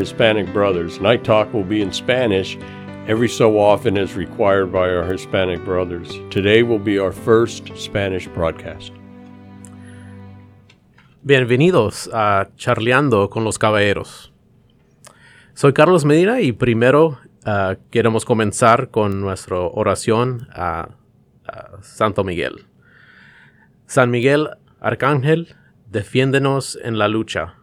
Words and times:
Hispanic 0.00 0.50
brothers. 0.54 0.98
Night 0.98 1.24
Talk 1.24 1.52
will 1.52 1.62
be 1.62 1.82
in 1.82 1.92
Spanish 1.92 2.56
every 3.06 3.28
so 3.28 3.58
often 3.58 3.98
as 3.98 4.16
required 4.16 4.72
by 4.72 4.88
our 4.88 5.04
Hispanic 5.04 5.62
brothers. 5.62 6.08
Today 6.30 6.62
will 6.62 6.78
be 6.78 6.98
our 6.98 7.12
first 7.12 7.70
Spanish 7.76 8.26
broadcast. 8.28 8.92
Bienvenidos 11.22 12.08
a 12.14 12.48
Charleando 12.56 13.28
con 13.28 13.44
los 13.44 13.58
Caballeros. 13.58 14.32
Soy 15.52 15.74
Carlos 15.74 16.06
Medina 16.06 16.40
y 16.40 16.52
primero 16.52 17.18
uh, 17.44 17.74
queremos 17.90 18.24
comenzar 18.24 18.90
con 18.90 19.20
nuestra 19.20 19.58
oración 19.58 20.48
a, 20.54 20.88
a 21.46 21.82
Santo 21.82 22.24
Miguel. 22.24 22.64
San 23.86 24.10
Miguel 24.10 24.48
Arcángel, 24.80 25.54
defiéndenos 25.90 26.78
en 26.82 26.96
la 26.96 27.06
lucha. 27.08 27.59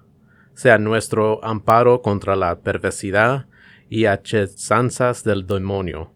Sea 0.58 0.80
nuestro 0.80 1.40
amparo 1.46 2.02
contra 2.02 2.36
la 2.36 2.62
perversidad 2.62 3.46
y 3.92 4.06
hachanzas 4.06 5.24
del 5.24 5.46
demonio. 5.46 6.12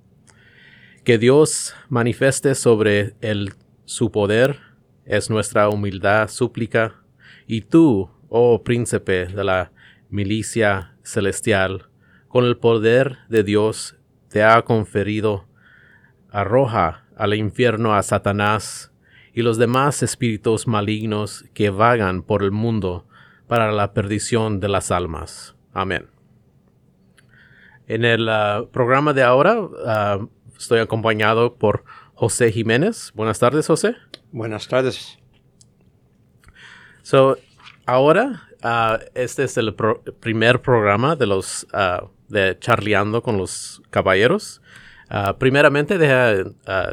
Que 1.03 1.19
Dios 1.19 1.75
manifieste 1.89 2.55
sobre 2.55 3.13
él 3.21 3.53
su 3.85 4.11
poder 4.11 4.57
es 5.05 5.29
nuestra 5.29 5.69
humildad 5.69 6.27
súplica, 6.27 7.03
y 7.45 7.61
tú, 7.61 8.09
oh 8.29 8.63
príncipe 8.63 9.27
de 9.27 9.43
la 9.43 9.73
milicia 10.09 10.95
celestial, 11.03 11.89
con 12.27 12.43
el 12.43 12.57
poder 12.57 13.19
de 13.29 13.43
Dios 13.43 13.95
te 14.27 14.41
ha 14.41 14.59
conferido, 14.63 15.45
arroja 16.31 17.05
al 17.15 17.35
infierno 17.35 17.93
a 17.93 18.01
Satanás 18.01 18.91
y 19.35 19.43
los 19.43 19.59
demás 19.59 20.01
espíritus 20.01 20.65
malignos 20.65 21.45
que 21.53 21.69
vagan 21.69 22.23
por 22.23 22.41
el 22.41 22.49
mundo 22.49 23.05
para 23.51 23.73
la 23.73 23.91
perdición 23.91 24.61
de 24.61 24.69
las 24.69 24.91
almas. 24.91 25.57
Amén. 25.73 26.07
En 27.85 28.05
el 28.05 28.29
uh, 28.29 28.69
programa 28.69 29.11
de 29.11 29.23
ahora 29.23 29.59
uh, 29.59 30.29
estoy 30.57 30.79
acompañado 30.79 31.55
por 31.55 31.83
José 32.13 32.49
Jiménez. 32.53 33.11
Buenas 33.13 33.39
tardes, 33.39 33.67
José. 33.67 33.97
Buenas 34.31 34.69
tardes. 34.69 35.19
So, 37.01 37.37
ahora 37.85 38.47
uh, 38.63 39.03
este 39.15 39.43
es 39.43 39.57
el 39.57 39.75
pro 39.75 40.01
primer 40.21 40.61
programa 40.61 41.17
de 41.17 41.27
los 41.27 41.67
de 42.29 42.57
Charleando 42.57 43.21
con 43.21 43.37
los 43.37 43.81
Caballeros. 43.89 44.61
primeramente, 45.39 45.97
deja 45.97 46.35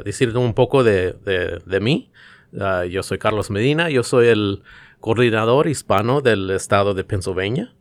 decirte 0.04 0.38
un 0.38 0.54
poco 0.54 0.82
de, 0.82 1.12
de, 1.12 1.62
de 1.64 1.80
mí. 1.80 2.10
yo 2.90 3.04
soy 3.04 3.18
Carlos 3.18 3.48
Medina. 3.48 3.90
Yo 3.90 4.02
soy 4.02 4.26
el 4.26 4.64
coordinador 5.00 5.68
hispano 5.68 6.20
del 6.20 6.50
estado 6.50 6.94
de 6.94 7.04
Pennsylvania 7.04 7.74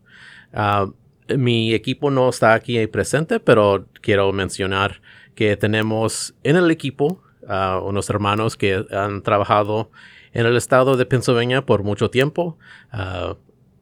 mi 1.36 1.74
equipo 1.74 2.12
no 2.12 2.30
está 2.30 2.54
aquí 2.54 2.86
presente, 2.88 3.40
pero 3.40 3.88
quiero 4.02 4.32
mencionar 4.32 5.02
que 5.36 5.58
tenemos 5.58 6.36
en 6.44 6.56
el 6.56 6.72
equipo 6.72 7.22
uh, 7.44 7.80
unos 7.84 8.10
hermanos 8.10 8.56
que 8.56 8.86
han 8.92 9.22
trabajado 9.22 9.92
en 10.34 10.46
el 10.46 10.56
estado 10.56 10.96
de 10.96 11.06
Pennsylvania 11.06 11.66
por 11.66 11.84
mucho 11.84 12.10
tiempo, 12.10 12.58
uh, 12.94 13.36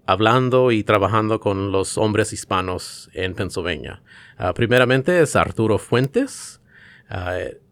hablando 0.05 0.71
y 0.71 0.83
trabajando 0.83 1.39
con 1.39 1.71
los 1.71 1.97
hombres 1.97 2.33
hispanos 2.33 3.09
en 3.13 3.33
Pennsylvania. 3.33 4.03
Primeramente 4.53 5.19
es 5.19 5.35
Arturo 5.35 5.79
Fuentes. 5.79 6.61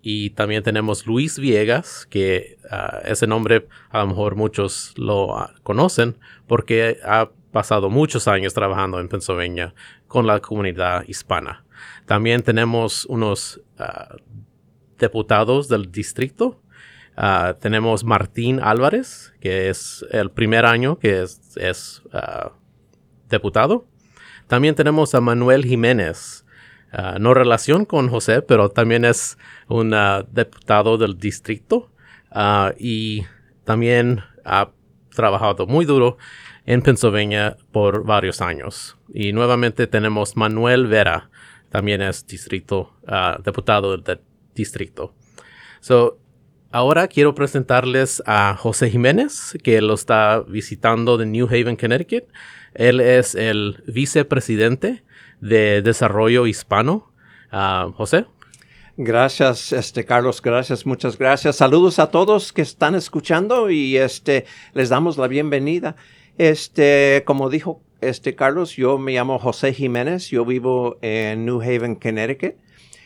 Y 0.05 0.31
también 0.31 0.63
tenemos 0.63 1.07
Luis 1.07 1.39
Viegas, 1.39 2.05
que 2.09 2.57
ese 3.05 3.25
nombre 3.25 3.69
a 3.89 3.99
lo 3.99 4.07
mejor 4.07 4.35
muchos 4.35 4.93
lo 4.97 5.49
conocen 5.63 6.17
porque 6.45 6.99
ha 7.05 7.29
pasado 7.53 7.89
muchos 7.89 8.27
años 8.27 8.53
trabajando 8.53 8.99
en 8.99 9.07
Pennsylvania 9.07 9.73
con 10.07 10.27
la 10.27 10.41
comunidad 10.41 11.05
hispana. 11.07 11.63
También 12.05 12.43
tenemos 12.43 13.05
unos 13.05 13.61
ah, 13.79 14.17
diputados 14.99 15.69
del 15.69 15.89
distrito. 15.89 16.61
Ah, 17.15 17.55
tenemos 17.61 18.03
Martín 18.03 18.59
Álvarez, 18.61 19.33
que 19.39 19.69
es 19.69 20.05
el 20.11 20.31
primer 20.31 20.65
año 20.65 20.99
que 20.99 21.21
es, 21.21 22.01
uh, 22.11 22.49
diputado. 23.29 23.85
También 24.47 24.75
tenemos 24.75 25.15
a 25.15 25.21
Manuel 25.21 25.63
Jiménez, 25.63 26.42
no 27.19 27.33
relación 27.33 27.85
con 27.85 28.09
José, 28.09 28.41
pero 28.41 28.69
también 28.69 29.05
es 29.05 29.37
un 29.67 29.95
diputado 30.31 30.97
del 30.97 31.17
distrito 31.17 31.91
y 32.77 33.23
también 33.63 34.21
ha 34.45 34.69
trabajado 35.15 35.67
muy 35.67 35.85
duro 35.85 36.17
en 36.65 36.81
Pennsylvania 36.81 37.57
por 37.71 38.05
varios 38.05 38.41
años. 38.41 38.97
Y 39.13 39.33
nuevamente 39.33 39.87
tenemos 39.87 40.35
Manuel 40.35 40.87
Vera, 40.87 41.29
también 41.69 42.01
es 42.01 42.25
distrito, 42.25 42.93
uh, 43.07 43.41
diputado 43.43 43.97
del 43.97 44.19
distrito. 44.55 45.13
So, 45.79 46.19
ahora 46.71 47.07
quiero 47.07 47.35
presentarles 47.35 48.23
a 48.25 48.55
José 48.57 48.89
Jiménez, 48.89 49.57
que 49.63 49.81
lo 49.81 49.93
está 49.95 50.43
visitando 50.47 51.17
de 51.17 51.25
New 51.25 51.47
Haven, 51.47 51.75
Connecticut. 51.75 52.25
Él 52.73 53.01
es 53.01 53.35
el 53.35 53.83
vicepresidente 53.87 55.03
de 55.43 55.81
Desarrollo 55.81 56.47
Hispano. 56.47 57.11
Uh, 57.51 57.91
José. 57.91 58.25
Gracias, 58.95 59.73
este 59.73 60.05
Carlos, 60.05 60.41
gracias, 60.41 60.85
muchas 60.85 61.17
gracias. 61.17 61.57
Saludos 61.57 61.99
a 61.99 62.11
todos 62.11 62.53
que 62.53 62.61
están 62.61 62.95
escuchando 62.95 63.69
y 63.69 63.97
este 63.97 64.45
les 64.73 64.89
damos 64.89 65.17
la 65.17 65.27
bienvenida. 65.27 65.95
Este, 66.37 67.23
como 67.25 67.49
dijo 67.49 67.81
este 68.01 68.35
Carlos, 68.35 68.75
yo 68.75 68.97
me 68.97 69.13
llamo 69.13 69.39
José 69.39 69.73
Jiménez, 69.73 70.29
yo 70.29 70.45
vivo 70.45 70.97
en 71.01 71.45
New 71.45 71.61
Haven, 71.61 71.95
Connecticut. 71.95 72.55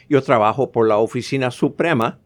Yo 0.09 0.21
trabajo 0.21 0.71
por 0.71 0.87
la 0.87 0.97
Oficina 0.97 1.51
Suprema, 1.51 2.19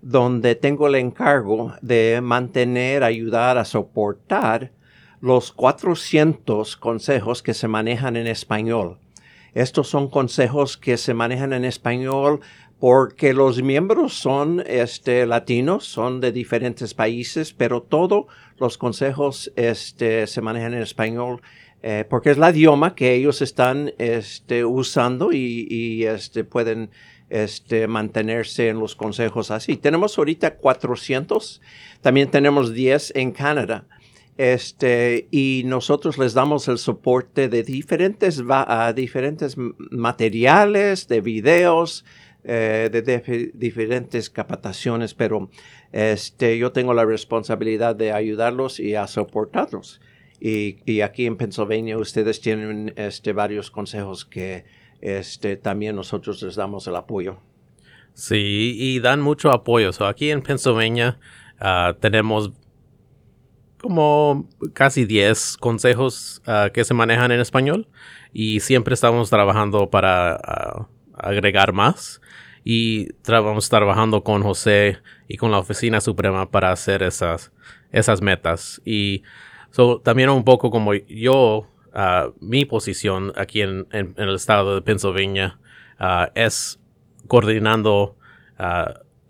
donde 0.00 0.54
tengo 0.54 0.86
el 0.88 0.94
encargo 0.94 1.74
de 1.82 2.20
mantener, 2.22 3.02
ayudar 3.02 3.58
a 3.58 3.64
soportar 3.64 4.72
los 5.20 5.52
400 5.52 6.76
consejos 6.76 7.42
que 7.42 7.54
se 7.54 7.66
manejan 7.66 8.16
en 8.16 8.26
español. 8.26 8.98
Estos 9.56 9.88
son 9.88 10.10
consejos 10.10 10.76
que 10.76 10.98
se 10.98 11.14
manejan 11.14 11.54
en 11.54 11.64
español 11.64 12.40
porque 12.78 13.32
los 13.32 13.62
miembros 13.62 14.12
son 14.12 14.62
este, 14.66 15.24
latinos, 15.24 15.86
son 15.86 16.20
de 16.20 16.30
diferentes 16.30 16.92
países, 16.92 17.54
pero 17.54 17.80
todos 17.80 18.26
los 18.58 18.76
consejos 18.76 19.50
este, 19.56 20.26
se 20.26 20.42
manejan 20.42 20.74
en 20.74 20.82
español 20.82 21.40
eh, 21.82 22.04
porque 22.06 22.32
es 22.32 22.36
la 22.36 22.50
idioma 22.50 22.94
que 22.94 23.14
ellos 23.14 23.40
están 23.40 23.94
este, 23.96 24.66
usando 24.66 25.32
y, 25.32 25.66
y 25.70 26.04
este, 26.04 26.44
pueden 26.44 26.90
este, 27.30 27.86
mantenerse 27.86 28.68
en 28.68 28.78
los 28.78 28.94
consejos 28.94 29.50
así. 29.50 29.78
Tenemos 29.78 30.18
ahorita 30.18 30.56
400, 30.56 31.62
también 32.02 32.30
tenemos 32.30 32.74
10 32.74 33.14
en 33.16 33.32
Canadá. 33.32 33.86
Este, 34.38 35.28
y 35.30 35.62
nosotros 35.64 36.18
les 36.18 36.34
damos 36.34 36.68
el 36.68 36.78
soporte 36.78 37.48
de 37.48 37.62
diferentes, 37.62 38.42
diferentes 38.94 39.56
materiales, 39.56 41.08
de 41.08 41.20
videos, 41.22 42.04
eh, 42.44 42.90
de 42.92 43.50
diferentes 43.54 44.28
capacitaciones, 44.28 45.14
pero 45.14 45.50
este, 45.90 46.58
yo 46.58 46.70
tengo 46.72 46.92
la 46.92 47.04
responsabilidad 47.04 47.96
de 47.96 48.12
ayudarlos 48.12 48.78
y 48.78 48.94
a 48.94 49.06
soportarlos. 49.06 50.00
Y, 50.38 50.76
y 50.84 51.00
aquí 51.00 51.24
en 51.24 51.36
Pennsylvania 51.36 51.96
ustedes 51.96 52.40
tienen 52.42 52.92
este, 52.96 53.32
varios 53.32 53.70
consejos 53.70 54.26
que 54.26 54.64
este, 55.00 55.56
también 55.56 55.96
nosotros 55.96 56.42
les 56.42 56.56
damos 56.56 56.86
el 56.86 56.96
apoyo. 56.96 57.38
Sí, 58.12 58.76
y 58.78 59.00
dan 59.00 59.20
mucho 59.20 59.50
apoyo. 59.50 59.90
aquí 60.06 60.30
en 60.30 60.42
Pennsylvania 60.42 61.18
ah, 61.58 61.94
tenemos 62.00 62.52
como 63.86 64.48
casi 64.72 65.04
10 65.04 65.58
consejos 65.58 66.42
ah, 66.44 66.70
que 66.74 66.82
se 66.82 66.92
manejan 66.92 67.30
en 67.30 67.38
español 67.38 67.86
y 68.32 68.58
siempre 68.58 68.94
estamos 68.94 69.30
trabajando 69.30 69.90
para 69.90 70.34
ah, 70.34 70.88
agregar 71.14 71.72
más 71.72 72.20
y 72.64 73.10
vamos 73.28 73.68
trabajando 73.68 74.24
con 74.24 74.42
José 74.42 74.98
y 75.28 75.36
con 75.36 75.52
la 75.52 75.58
Oficina 75.58 76.00
Suprema 76.00 76.50
para 76.50 76.72
hacer 76.72 77.04
esas, 77.04 77.52
esas 77.92 78.20
metas. 78.20 78.82
Y 78.84 79.22
también 80.02 80.30
un 80.30 80.42
poco 80.42 80.68
como 80.72 80.92
yo, 80.94 81.68
uh, 81.94 82.32
mi 82.40 82.64
posición 82.64 83.32
aquí 83.36 83.60
en, 83.62 83.86
el 83.92 84.34
estado 84.34 84.74
de 84.74 84.82
Pennsylvania 84.82 85.60
es 86.34 86.80
coordinando 87.28 88.16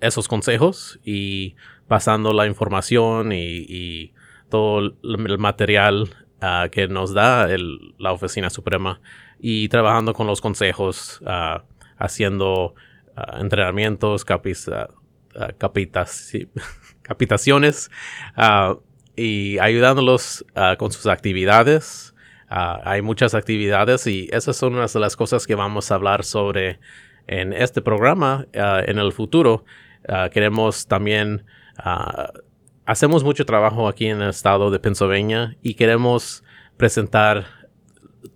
esos 0.00 0.28
consejos 0.28 0.98
y 1.04 1.56
pasando 1.88 2.32
la 2.32 2.46
información 2.46 3.32
y, 3.32 4.12
todo 4.48 4.78
el 5.02 5.38
material 5.38 6.08
que 6.70 6.88
nos 6.88 7.12
da 7.12 7.48
la 7.98 8.12
Oficina 8.12 8.50
Suprema 8.50 9.00
y 9.38 9.68
trabajando 9.68 10.12
con 10.12 10.26
los 10.26 10.40
consejos, 10.40 11.20
haciendo 11.98 12.74
uh, 13.16 13.40
entrenamientos, 13.40 14.24
capitaciones 17.02 17.90
y 19.16 19.58
ayudándolos 19.58 20.44
con 20.78 20.92
sus 20.92 21.06
actividades 21.06 22.14
Ah, 22.48 22.80
hay 22.84 23.02
muchas 23.02 23.34
actividades 23.34 24.06
y 24.06 24.28
esas 24.32 24.56
son 24.56 24.74
unas 24.76 24.92
de 24.92 25.00
las 25.00 25.16
cosas 25.16 25.46
que 25.46 25.56
vamos 25.56 25.90
a 25.90 25.96
hablar 25.96 26.22
sobre 26.22 26.78
en 27.26 27.52
este 27.52 27.82
programa 27.82 28.46
ah, 28.56 28.82
en 28.86 28.98
el 28.98 29.12
futuro. 29.12 29.64
Ah, 30.08 30.30
queremos 30.32 30.86
también, 30.86 31.44
hacemos 32.86 33.24
mucho 33.24 33.44
trabajo 33.44 33.88
aquí 33.88 34.06
en 34.06 34.22
el 34.22 34.30
estado 34.30 34.70
de 34.70 34.78
Pennsylvania 34.78 35.56
y 35.62 35.74
queremos 35.74 36.44
presentar 36.76 37.46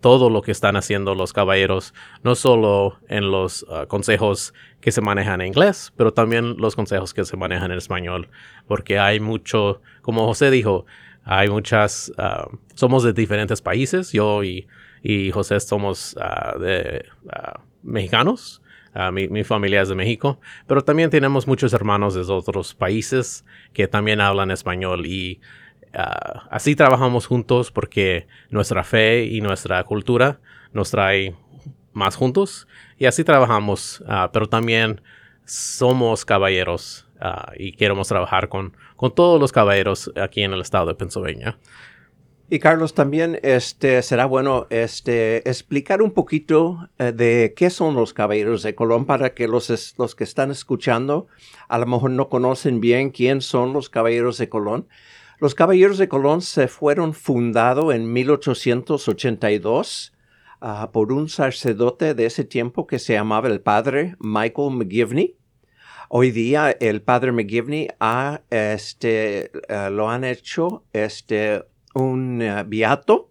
todo 0.00 0.30
lo 0.30 0.42
que 0.42 0.52
están 0.52 0.76
haciendo 0.76 1.14
los 1.14 1.32
caballeros, 1.32 1.94
no 2.22 2.34
solo 2.34 2.98
en 3.08 3.30
los 3.30 3.66
consejos 3.88 4.54
que 4.80 4.92
se 4.92 5.00
manejan 5.00 5.40
en 5.40 5.48
inglés, 5.48 5.92
pero 5.96 6.12
también 6.12 6.56
los 6.58 6.76
consejos 6.76 7.12
que 7.12 7.24
se 7.24 7.36
manejan 7.36 7.70
en 7.70 7.78
español, 7.78 8.28
porque 8.66 8.98
hay 8.98 9.20
mucho, 9.20 9.82
como 10.02 10.26
José 10.26 10.50
dijo, 10.50 10.86
hay 11.24 11.48
muchas, 11.48 12.12
ah, 12.18 12.48
somos 12.74 13.02
de 13.02 13.12
diferentes 13.12 13.60
países, 13.60 14.12
yo 14.12 14.42
y, 14.42 14.66
José 15.32 15.58
somos 15.60 16.14
uh, 16.16 16.58
de 16.58 17.06
uh, 18.94 19.12
mi, 19.12 19.28
mi, 19.28 19.44
familia 19.44 19.82
es 19.82 19.88
de 19.88 19.94
México, 19.94 20.40
pero 20.66 20.82
también 20.82 21.10
tenemos 21.10 21.46
muchos 21.46 21.72
hermanos 21.72 22.14
de 22.14 22.32
otros 22.32 22.74
países 22.74 23.44
que 23.72 23.88
también 23.88 24.20
hablan 24.20 24.50
español 24.50 25.06
y 25.06 25.40
así 26.50 26.76
trabajamos 26.76 27.26
juntos 27.26 27.72
porque 27.72 28.28
nuestra 28.48 28.84
fe 28.84 29.24
y 29.24 29.40
nuestra 29.40 29.82
cultura 29.82 30.38
nos 30.72 30.92
trae 30.92 31.34
más 31.92 32.14
juntos 32.14 32.68
y 32.96 33.06
así 33.06 33.24
trabajamos, 33.24 34.04
pero 34.32 34.48
también 34.48 35.00
somos 35.44 36.24
caballeros 36.24 37.10
Ah, 37.22 37.52
y 37.54 37.72
queremos 37.72 38.08
trabajar 38.08 38.48
con, 38.48 38.74
con 38.96 39.14
todos 39.14 39.38
los 39.38 39.52
caballeros 39.52 40.10
aquí 40.16 40.42
en 40.42 40.54
el 40.54 40.62
estado 40.62 40.86
de 40.86 40.94
Pennsylvania. 40.94 41.58
Y 42.52 42.58
Carlos, 42.58 42.94
también 42.94 43.38
este, 43.44 44.02
será 44.02 44.26
bueno 44.26 44.66
este, 44.70 45.48
explicar 45.48 46.02
un 46.02 46.10
poquito 46.10 46.88
eh, 46.98 47.12
de 47.12 47.54
qué 47.56 47.70
son 47.70 47.94
los 47.94 48.12
caballeros 48.12 48.64
de 48.64 48.74
Colón 48.74 49.06
para 49.06 49.34
que 49.34 49.46
los, 49.46 49.94
los 49.96 50.16
que 50.16 50.24
están 50.24 50.50
escuchando 50.50 51.28
a 51.68 51.78
lo 51.78 51.86
mejor 51.86 52.10
no 52.10 52.28
conocen 52.28 52.80
bien 52.80 53.10
quién 53.10 53.40
son 53.40 53.72
los 53.72 53.88
caballeros 53.88 54.36
de 54.38 54.48
Colón. 54.48 54.88
Los 55.38 55.54
caballeros 55.54 55.96
de 55.96 56.08
Colón 56.08 56.42
se 56.42 56.66
fueron 56.66 57.14
fundados 57.14 57.94
en 57.94 58.12
1882 58.12 60.12
ah, 60.60 60.90
por 60.92 61.12
un 61.12 61.28
sacerdote 61.28 62.14
de 62.14 62.26
ese 62.26 62.42
tiempo 62.42 62.88
que 62.88 62.98
se 62.98 63.12
llamaba 63.12 63.46
el 63.46 63.60
padre 63.60 64.16
Michael 64.18 64.72
McGivney. 64.72 65.36
Hoy 66.08 66.32
día 66.32 66.72
el 66.80 67.00
padre 67.00 67.30
McGivney 67.30 67.86
ha, 68.00 68.40
este, 68.50 69.52
eh, 69.68 69.88
lo 69.92 70.10
han 70.10 70.24
hecho 70.24 70.82
este, 70.92 71.62
un 71.94 72.42
uh. 72.42 73.30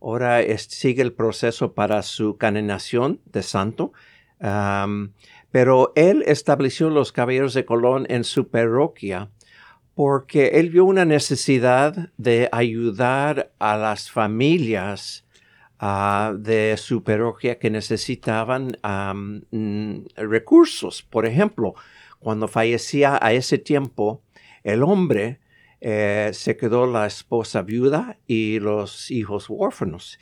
Ahora 0.00 0.40
sigue 0.58 1.02
el 1.02 1.12
proceso 1.12 1.74
para 1.74 2.02
su 2.02 2.36
canonización 2.36 3.20
de 3.26 3.42
santo. 3.42 3.92
pero 5.50 5.92
él 5.96 6.22
estableció 6.26 6.90
los 6.90 7.12
caballeros 7.12 7.54
de 7.54 7.64
Colón 7.64 8.06
en 8.08 8.24
su 8.24 8.48
parroquia 8.48 9.30
porque 9.98 10.60
él 10.60 10.70
vio 10.70 10.84
una 10.84 11.04
necesidad 11.04 12.12
de 12.18 12.48
ayudar 12.52 13.50
a 13.58 13.76
las 13.76 14.08
familias 14.12 15.26
uh, 15.82 16.36
de 16.38 16.76
su 16.76 17.02
parroquia 17.02 17.58
que 17.58 17.68
necesitaban 17.68 18.78
mm, 19.50 20.06
recursos. 20.14 21.02
Por 21.02 21.26
ejemplo, 21.26 21.74
cuando 22.20 22.46
fallecía 22.46 23.18
a 23.20 23.32
ese 23.32 23.58
tiempo, 23.58 24.22
el 24.62 24.84
hombre 24.84 25.40
eh, 25.80 26.30
se 26.32 26.56
quedó 26.56 26.86
la 26.86 27.06
esposa 27.06 27.62
viuda 27.62 28.18
y 28.26 28.58
los 28.60 29.10
hijos 29.10 29.48
huérfanos. 29.48 30.18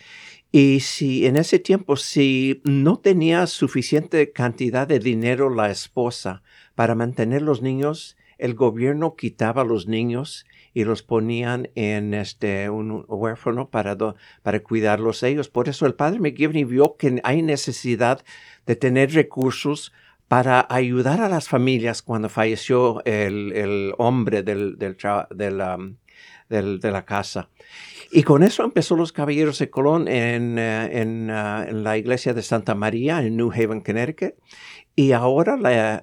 Y 0.52 0.80
si 0.80 1.26
en 1.26 1.36
ese 1.36 1.58
tiempo, 1.58 1.96
si 1.96 2.62
no 2.64 2.98
tenía 2.98 3.46
suficiente 3.46 4.32
cantidad 4.32 4.86
de 4.86 4.98
dinero 4.98 5.50
la 5.50 5.70
esposa 5.70 6.42
para 6.74 6.94
mantener 6.94 7.42
los 7.42 7.62
niños, 7.62 8.16
el 8.38 8.54
gobierno 8.54 9.16
quitaba 9.16 9.64
los 9.64 9.86
niños 9.86 10.46
y 10.74 10.84
los 10.84 11.02
ponían 11.02 11.70
en 11.74 12.12
este 12.12 12.68
un 12.68 13.04
huérfano 13.08 13.70
para, 13.70 13.96
para 14.42 14.62
cuidarlos 14.62 15.22
ellos. 15.22 15.48
Por 15.48 15.68
eso 15.68 15.86
el 15.86 15.94
padre 15.94 16.20
McGivney 16.20 16.64
vio 16.64 16.96
que 16.98 17.20
hay 17.24 17.42
necesidad 17.42 18.22
de 18.66 18.76
tener 18.76 19.12
recursos 19.12 19.92
para 20.28 20.66
ayudar 20.68 21.20
a 21.20 21.28
las 21.28 21.48
familias 21.48 22.02
cuando 22.02 22.28
falleció 22.28 23.02
el, 23.04 23.94
hombre 23.98 24.42
del, 24.42 24.76
de 24.78 26.90
la 26.90 27.04
casa. 27.04 27.48
Y 28.10 28.22
con 28.22 28.42
eso 28.42 28.64
empezó 28.64 28.96
los 28.96 29.12
Caballeros 29.12 29.58
de 29.58 29.70
Colón 29.70 30.08
en, 30.08 30.58
eh, 30.58 30.86
eh, 30.86 31.02
en, 31.02 31.84
la 31.84 31.98
iglesia 31.98 32.34
de 32.34 32.42
Santa 32.42 32.74
María 32.74 33.22
en 33.22 33.36
New 33.36 33.52
Haven, 33.52 33.80
Connecticut. 33.80 34.34
Y 34.94 35.12
ahora 35.12 35.58
eh, 35.68 36.02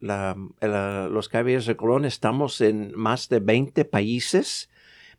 los 0.00 1.28
Caballeros 1.28 1.66
de 1.66 1.76
Colón 1.76 2.04
estamos 2.04 2.60
en 2.60 2.92
más 2.94 3.28
de 3.28 3.40
20 3.40 3.84
países. 3.86 4.70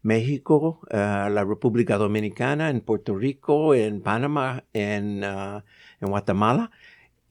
México, 0.03 0.79
la 0.89 1.43
República 1.43 1.97
Dominicana, 1.97 2.71
en 2.71 2.81
Puerto 2.81 3.15
Rico, 3.15 3.75
en 3.75 4.01
Panamá, 4.01 4.63
en, 4.73 5.23
en 5.23 5.63
Guatemala 5.99 6.71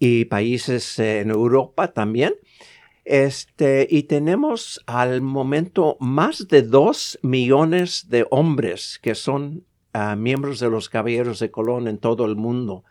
y 0.01 0.25
países 0.25 0.99
en 0.99 1.31
Europa 1.31 1.93
también. 1.93 2.35
Este, 3.05 3.87
y 3.89 4.05
tenemos 4.05 4.83
al 4.87 5.21
momento 5.21 5.97
más 6.01 6.49
de 6.49 6.63
dos 6.63 7.19
millones 7.23 8.09
de 8.09 8.27
hombres 8.31 8.99
que 9.03 9.15
son 9.15 9.65
ah, 9.93 10.17
miembros 10.17 10.59
de 10.59 10.71
los 10.71 10.89
Caballeros 10.89 11.39
de 11.39 11.51
Colón 11.51 11.87
en 11.87 11.99
todo 11.99 12.25
el 12.25 12.35
mundo. 12.35 12.85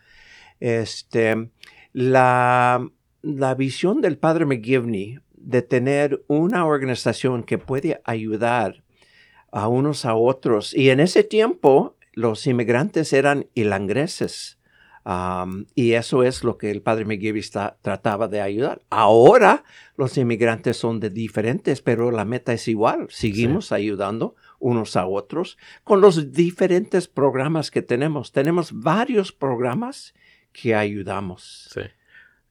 Este, 0.59 1.49
la, 1.93 2.87
la 3.21 3.55
visión 3.55 4.01
del 4.01 4.17
padre 4.17 4.45
McGivney 4.45 5.19
de 5.33 5.61
tener 5.61 6.23
una 6.27 6.65
organización 6.65 7.43
que 7.43 7.57
puede 7.57 8.01
ayudar 8.03 8.83
a 9.51 9.67
unos 9.67 10.05
a 10.05 10.13
otros. 10.13 10.75
Y 10.75 10.91
en 10.91 10.99
ese 10.99 11.23
tiempo 11.23 11.95
los 12.13 12.45
inmigrantes 12.45 13.13
eran 13.13 13.47
ilangreses 13.55 14.58
y 15.73 15.93
eso 15.93 16.23
es 16.23 16.43
lo 16.43 16.57
que 16.57 16.69
el 16.69 16.81
padre 16.81 17.05
McGivney 17.05 17.43
trataba 17.81 18.27
de 18.27 18.41
ayudar. 18.41 18.81
Ahora 18.89 19.63
los 19.97 20.17
inmigrantes 20.17 20.77
son 20.77 20.99
de 20.99 21.09
diferentes, 21.09 21.81
pero 21.81 22.11
la 22.11 22.25
meta 22.25 22.53
es 22.53 22.67
igual. 22.67 23.07
Seguimos 23.09 23.71
ayudando 23.71 24.35
unos 24.59 24.95
a 24.95 25.07
otros 25.07 25.57
con 25.83 26.01
los 26.01 26.31
diferentes 26.31 27.07
programas 27.07 27.71
que 27.71 27.81
tenemos. 27.81 28.31
Tenemos 28.31 28.71
varios 28.71 29.31
programas 29.31 30.13
que 30.51 30.75
ayudamos. 30.75 31.69
Sí. 31.73 31.81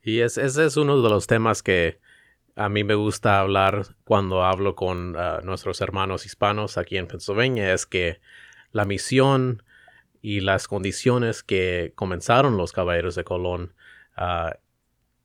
Y 0.02 0.20
ese 0.20 0.46
es 0.46 0.76
uno 0.76 1.00
de 1.00 1.10
los 1.10 1.26
temas 1.26 1.62
que 1.62 2.00
a 2.56 2.68
mí 2.68 2.82
me 2.82 2.94
gusta 2.94 3.38
hablar 3.38 3.94
cuando 4.02 4.42
hablo 4.42 4.74
con 4.74 5.14
ah, 5.16 5.40
nuestros 5.44 5.80
hermanos 5.80 6.26
hispanos 6.26 6.76
aquí 6.76 6.96
en 6.96 7.06
Pennsylvania, 7.06 7.72
es 7.72 7.86
que 7.86 8.20
la 8.72 8.84
misión 8.84 9.62
y 10.20 10.40
las 10.40 10.68
condiciones 10.68 11.42
que 11.42 11.92
comenzaron 11.94 12.56
los 12.56 12.72
caballeros 12.72 13.14
de 13.14 13.24
Colón 13.24 13.74
ah, 14.16 14.58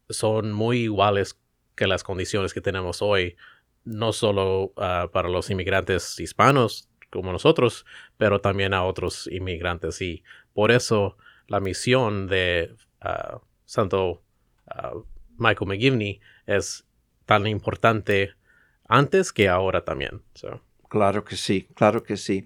son 0.10 0.52
muy 0.52 0.84
iguales 0.84 1.40
que 1.76 1.88
las 1.88 2.04
condiciones 2.04 2.54
que 2.54 2.62
tenemos 2.62 3.02
hoy, 3.02 3.36
no 3.84 4.14
solo 4.14 4.74
ah, 4.78 5.10
para 5.12 5.30
los 5.30 5.50
inmigrantes 5.50 6.20
hispanos 6.20 6.90
como 7.12 7.32
nosotros, 7.32 7.86
pero 8.18 8.42
también 8.42 8.74
a 8.74 8.84
otros 8.84 9.28
inmigrantes. 9.28 10.02
Y 10.02 10.24
por 10.54 10.72
eso 10.72 11.18
la 11.48 11.60
misión 11.60 12.28
de 12.28 12.76
ah, 13.02 13.40
Santo 13.66 14.24
Michael 15.38 15.68
McGivney 15.68 16.22
es 16.46 16.86
tan 17.26 17.48
importante 17.48 18.34
antes 18.88 19.32
que 19.34 19.50
ahora 19.50 19.84
también. 19.84 20.22
Claro 20.94 21.24
que 21.24 21.38
sí, 21.38 21.68
claro 21.74 22.04
que 22.04 22.18
sí. 22.18 22.46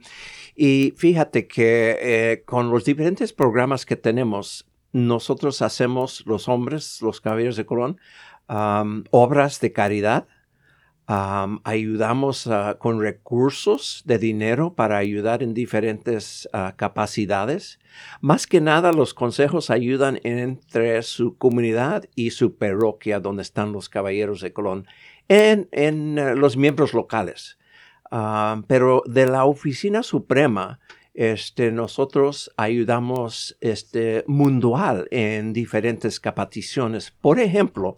Y 0.56 0.94
fíjate 0.96 1.50
que 1.50 1.98
eh, 2.00 2.44
con 2.46 2.70
los 2.72 2.86
diferentes 2.86 3.34
programas 3.34 3.86
que 3.86 3.98
tenemos, 3.98 4.66
nosotros 4.94 5.62
hacemos, 5.62 6.24
los 6.26 6.48
hombres, 6.48 7.02
los 7.02 7.20
caballeros 7.20 7.58
de 7.58 7.66
Colón, 7.66 8.00
obras 9.12 9.60
de 9.60 9.74
caridad. 9.74 10.30
ayudamos 11.08 12.50
con 12.80 13.02
recursos 13.02 14.04
de 14.06 14.18
dinero 14.18 14.76
para 14.76 14.96
ayudar 14.98 15.44
en 15.44 15.54
diferentes 15.54 16.48
ah, 16.54 16.74
capacidades. 16.78 17.80
Más 18.22 18.48
que 18.48 18.62
nada, 18.62 18.94
los 18.94 19.14
consejos 19.14 19.70
ayudan 19.70 20.22
entre 20.24 21.04
su 21.04 21.38
comunidad 21.38 22.06
y 22.16 22.30
su 22.30 22.56
parroquia 22.56 23.20
donde 23.20 23.42
están 23.42 23.74
los 23.74 23.90
caballeros 23.90 24.40
de 24.40 24.54
Colón, 24.54 24.88
en, 25.28 25.68
en 25.74 26.18
eh, 26.18 26.34
los 26.34 26.56
miembros 26.56 26.94
locales. 26.94 27.58
Ah, 28.12 28.62
pero 28.68 29.04
de 29.06 29.26
la 29.28 29.46
Oficina 29.46 30.04
Suprema, 30.04 30.80
este, 31.14 31.72
nosotros 31.72 32.52
ayudamos 32.58 33.58
este, 33.60 34.24
mundial 34.28 35.08
en 35.12 35.52
diferentes 35.52 36.20
capacitaciones. 36.20 37.12
Por 37.12 37.40
ejemplo, 37.40 37.98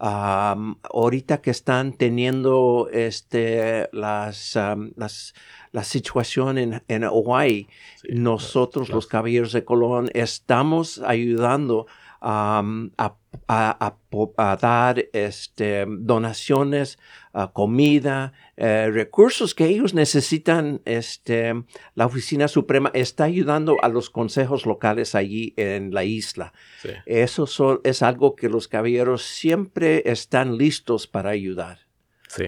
ahorita 0.00 1.40
que 1.40 1.50
están 1.50 1.92
teniendo 1.92 2.88
este, 2.92 3.88
las, 3.92 4.56
am, 4.56 4.92
las, 4.96 5.34
la 5.72 5.84
situación 5.84 6.58
en, 6.58 6.82
en 6.88 7.04
Hawaii, 7.04 7.68
Sí, 7.96 8.08
nosotros 8.12 8.90
los 8.90 9.06
caballeros 9.06 9.52
de 9.52 9.64
Colón 9.64 10.10
estamos 10.14 11.00
ayudando 11.04 11.86
a, 12.20 12.62
a- 12.98 13.16
a 13.48 13.96
a 14.36 14.56
dar 14.56 15.04
este, 15.12 15.84
donaciones, 15.86 16.98
ah, 17.32 17.52
comida, 17.52 18.32
eh, 18.56 18.90
recursos 18.92 19.54
que 19.54 19.66
ellos 19.66 19.94
necesitan. 19.94 20.80
Este, 20.84 21.54
la 21.94 22.06
Oficina 22.06 22.48
Suprema 22.48 22.90
está 22.94 23.24
ayudando 23.24 23.76
a 23.82 23.88
los 23.88 24.10
consejos 24.10 24.66
locales 24.66 25.14
allí 25.14 25.54
en 25.56 25.92
la 25.94 26.04
isla. 26.04 26.52
sí. 26.82 26.90
Eso 27.06 27.46
son- 27.46 27.80
es 27.84 28.02
algo 28.02 28.34
que 28.34 28.48
los 28.48 28.66
caballeros 28.68 29.22
siempre 29.22 30.02
están 30.06 30.56
listos 30.58 31.06
para 31.06 31.30
ayudar. 31.30 31.80
Sí, 32.28 32.46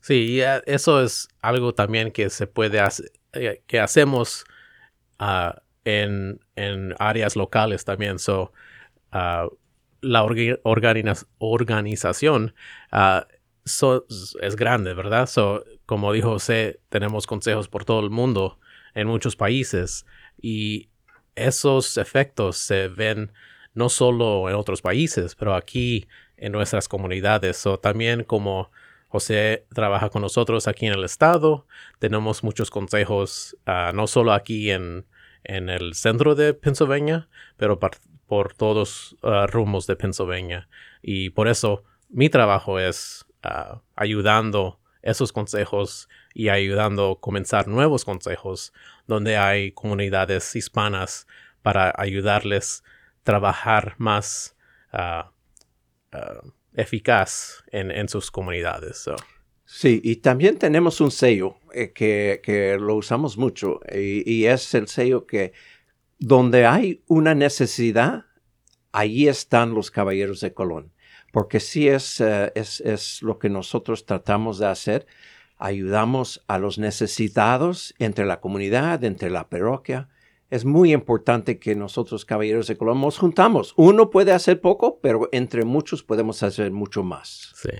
sí, 0.00 0.14
y 0.14 0.40
eh, 0.40 0.62
eso 0.66 1.02
es 1.02 1.28
algo 1.40 1.74
también 1.74 2.10
que 2.12 2.30
se 2.30 2.46
puede 2.46 2.80
hacer, 2.80 3.10
eh, 3.32 3.62
que 3.66 3.80
hacemos 3.80 4.44
ah, 5.18 5.62
en, 5.84 6.40
en 6.54 6.94
áreas 6.98 7.34
locales 7.36 7.84
también. 7.84 8.18
So, 8.18 8.52
ah, 9.12 9.48
la 10.00 10.22
orga- 10.24 10.60
organiza- 10.64 11.26
organización 11.38 12.54
ah, 12.92 13.26
so- 13.64 14.06
es 14.40 14.56
grande, 14.56 14.94
¿verdad? 14.94 15.26
So, 15.26 15.64
como 15.86 16.12
dijo 16.12 16.30
José, 16.30 16.80
tenemos 16.88 17.26
consejos 17.26 17.68
por 17.68 17.84
todo 17.84 18.00
el 18.00 18.10
mundo, 18.10 18.58
en 18.94 19.06
muchos 19.06 19.36
países, 19.36 20.06
y 20.40 20.88
esos 21.36 21.98
efectos 21.98 22.56
se 22.56 22.88
ven 22.88 23.32
no 23.74 23.88
solo 23.88 24.48
en 24.48 24.56
otros 24.56 24.82
países, 24.82 25.36
pero 25.36 25.54
aquí 25.54 26.08
en 26.36 26.52
nuestras 26.52 26.88
comunidades. 26.88 27.64
O 27.66 27.78
también 27.78 28.24
como 28.24 28.70
José 29.08 29.66
trabaja 29.72 30.10
con 30.10 30.22
nosotros 30.22 30.66
aquí 30.66 30.86
en 30.86 30.94
el 30.94 31.04
estado, 31.04 31.66
tenemos 31.98 32.42
muchos 32.42 32.70
consejos, 32.70 33.56
ah, 33.66 33.92
no 33.94 34.06
solo 34.06 34.32
aquí 34.32 34.70
en, 34.70 35.06
el 35.44 35.94
centro 35.94 36.34
de 36.34 36.54
Pennsylvania, 36.54 37.28
pero 37.56 37.78
por 38.28 38.54
todos 38.54 39.16
ah, 39.22 39.46
rumos 39.48 39.86
de 39.86 39.96
Pennsylvania. 39.96 40.68
Y 41.02 41.30
por 41.30 41.48
eso 41.48 41.82
mi 42.10 42.28
trabajo 42.28 42.78
es 42.78 43.26
ah, 43.42 43.80
ayudando 43.96 44.78
esos 45.02 45.32
consejos 45.32 46.08
y 46.34 46.50
ayudando 46.50 47.12
a 47.12 47.20
comenzar 47.20 47.66
nuevos 47.66 48.04
consejos 48.04 48.72
donde 49.06 49.38
hay 49.38 49.72
comunidades 49.72 50.54
hispanas 50.54 51.26
para 51.62 51.92
ayudarles 51.96 52.84
a 52.84 53.24
trabajar 53.24 53.94
más 53.98 54.56
ah, 54.92 55.32
eficaz 56.74 57.64
en, 57.72 58.08
sus 58.08 58.30
comunidades. 58.30 59.08
Sí, 59.64 60.00
y 60.02 60.16
también 60.16 60.58
tenemos 60.58 61.00
un 61.00 61.10
sello 61.10 61.56
eh, 61.74 61.92
que, 61.92 62.40
que 62.42 62.78
lo 62.78 62.94
usamos 62.94 63.36
mucho 63.36 63.80
y 63.92 64.44
es 64.44 64.74
el 64.74 64.88
sello 64.88 65.26
que 65.26 65.52
donde 66.18 66.66
hay 66.66 67.02
una 67.06 67.34
necesidad, 67.34 68.26
allí 68.92 69.28
están 69.28 69.74
los 69.74 69.90
caballeros 69.90 70.40
de 70.40 70.52
Colón. 70.52 70.92
Porque 71.32 71.60
sí 71.60 71.88
es, 71.88 72.20
eh, 72.20 72.52
es, 72.54 72.80
es 72.80 73.22
lo 73.22 73.38
que 73.38 73.50
nosotros 73.50 74.06
tratamos 74.06 74.58
de 74.58 74.66
hacer. 74.66 75.06
Ayudamos 75.58 76.42
a 76.48 76.58
los 76.58 76.78
necesitados 76.78 77.94
entre 77.98 78.24
la 78.24 78.40
comunidad, 78.40 79.04
entre 79.04 79.28
la 79.30 79.48
parroquia. 79.48 80.08
Es 80.50 80.64
muy 80.64 80.92
importante 80.92 81.58
que 81.58 81.74
nosotros, 81.74 82.24
caballeros 82.24 82.66
de 82.68 82.78
Colón, 82.78 83.00
nos 83.02 83.18
juntamos. 83.18 83.74
Uno 83.76 84.08
puede 84.08 84.32
hacer 84.32 84.60
poco, 84.62 84.98
pero 85.02 85.28
entre 85.32 85.64
muchos 85.64 86.02
podemos 86.02 86.42
hacer 86.42 86.70
mucho 86.70 87.02
más. 87.02 87.52
sí. 87.54 87.70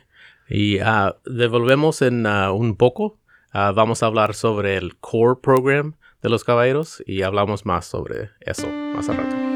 Y 0.48 0.78
ah, 0.78 1.18
devolvemos 1.26 2.00
en 2.00 2.26
ah, 2.26 2.52
un 2.52 2.76
poco. 2.76 3.18
ah, 3.52 3.72
vamos 3.72 4.02
a 4.02 4.06
hablar 4.06 4.34
sobre 4.34 4.76
el 4.76 4.96
Core 4.98 5.40
Program 5.42 5.94
de 6.22 6.28
los 6.28 6.44
caballeros 6.44 7.02
y 7.06 7.22
hablamos 7.22 7.66
más 7.66 7.86
sobre 7.86 8.30
eso 8.40 8.68
más 8.68 9.08
a 9.08 9.14
rato. 9.14 9.47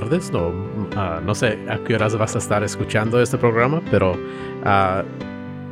No, 0.00 0.52
ah, 0.96 1.20
no 1.24 1.36
sé 1.36 1.56
a 1.68 1.78
qué 1.84 1.94
horas 1.94 2.16
vas 2.16 2.34
a 2.34 2.38
estar 2.38 2.64
escuchando 2.64 3.22
este 3.22 3.38
programa, 3.38 3.80
pero 3.92 4.18
ah, 4.64 5.04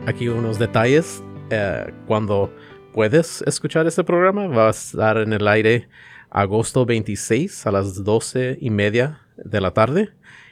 aquí 0.06 0.28
unos 0.28 0.60
detalles. 0.60 1.24
eh, 1.50 1.92
cuando 2.06 2.54
puedes 2.92 3.42
escuchar 3.42 3.86
este 3.88 4.04
programa, 4.04 4.46
va 4.46 4.68
a 4.68 4.70
estar 4.70 5.18
en 5.18 5.32
el 5.32 5.48
aire 5.48 5.88
agosto 6.30 6.86
26 6.86 7.66
a 7.66 7.72
las 7.72 8.04
12 8.04 8.58
y 8.60 8.70
media 8.70 9.22
de 9.36 9.60
la 9.60 9.72
tarde 9.72 10.10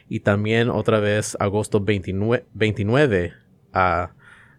y 0.09 0.19
también 0.19 0.69
otra 0.69 0.99
vez 0.99 1.37
agosto 1.39 1.79
29, 1.79 2.45
29 2.53 3.33
a, 3.71 4.11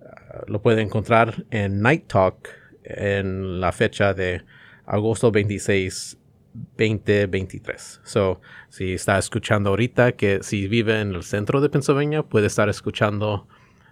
ah, 0.00 0.42
lo 0.48 0.60
puede 0.60 0.82
encontrar 0.82 1.46
en 1.50 1.80
Night 1.80 2.08
Talk 2.08 2.48
en 2.82 3.60
la 3.60 3.70
fecha 3.70 4.14
de 4.14 4.42
agosto 4.84 5.30
26 5.30 6.18
2023. 6.76 8.00
So, 8.02 8.40
si 8.68 8.94
está 8.94 9.16
escuchando 9.16 9.70
ahorita, 9.70 10.16
que 10.16 10.42
si 10.42 10.66
vive 10.66 11.00
en 11.00 11.14
el 11.14 11.22
centro 11.22 11.60
de 11.60 11.68
Pennsylvania, 11.68 12.24
puede 12.24 12.48
estar 12.48 12.68
escuchando 12.68 13.46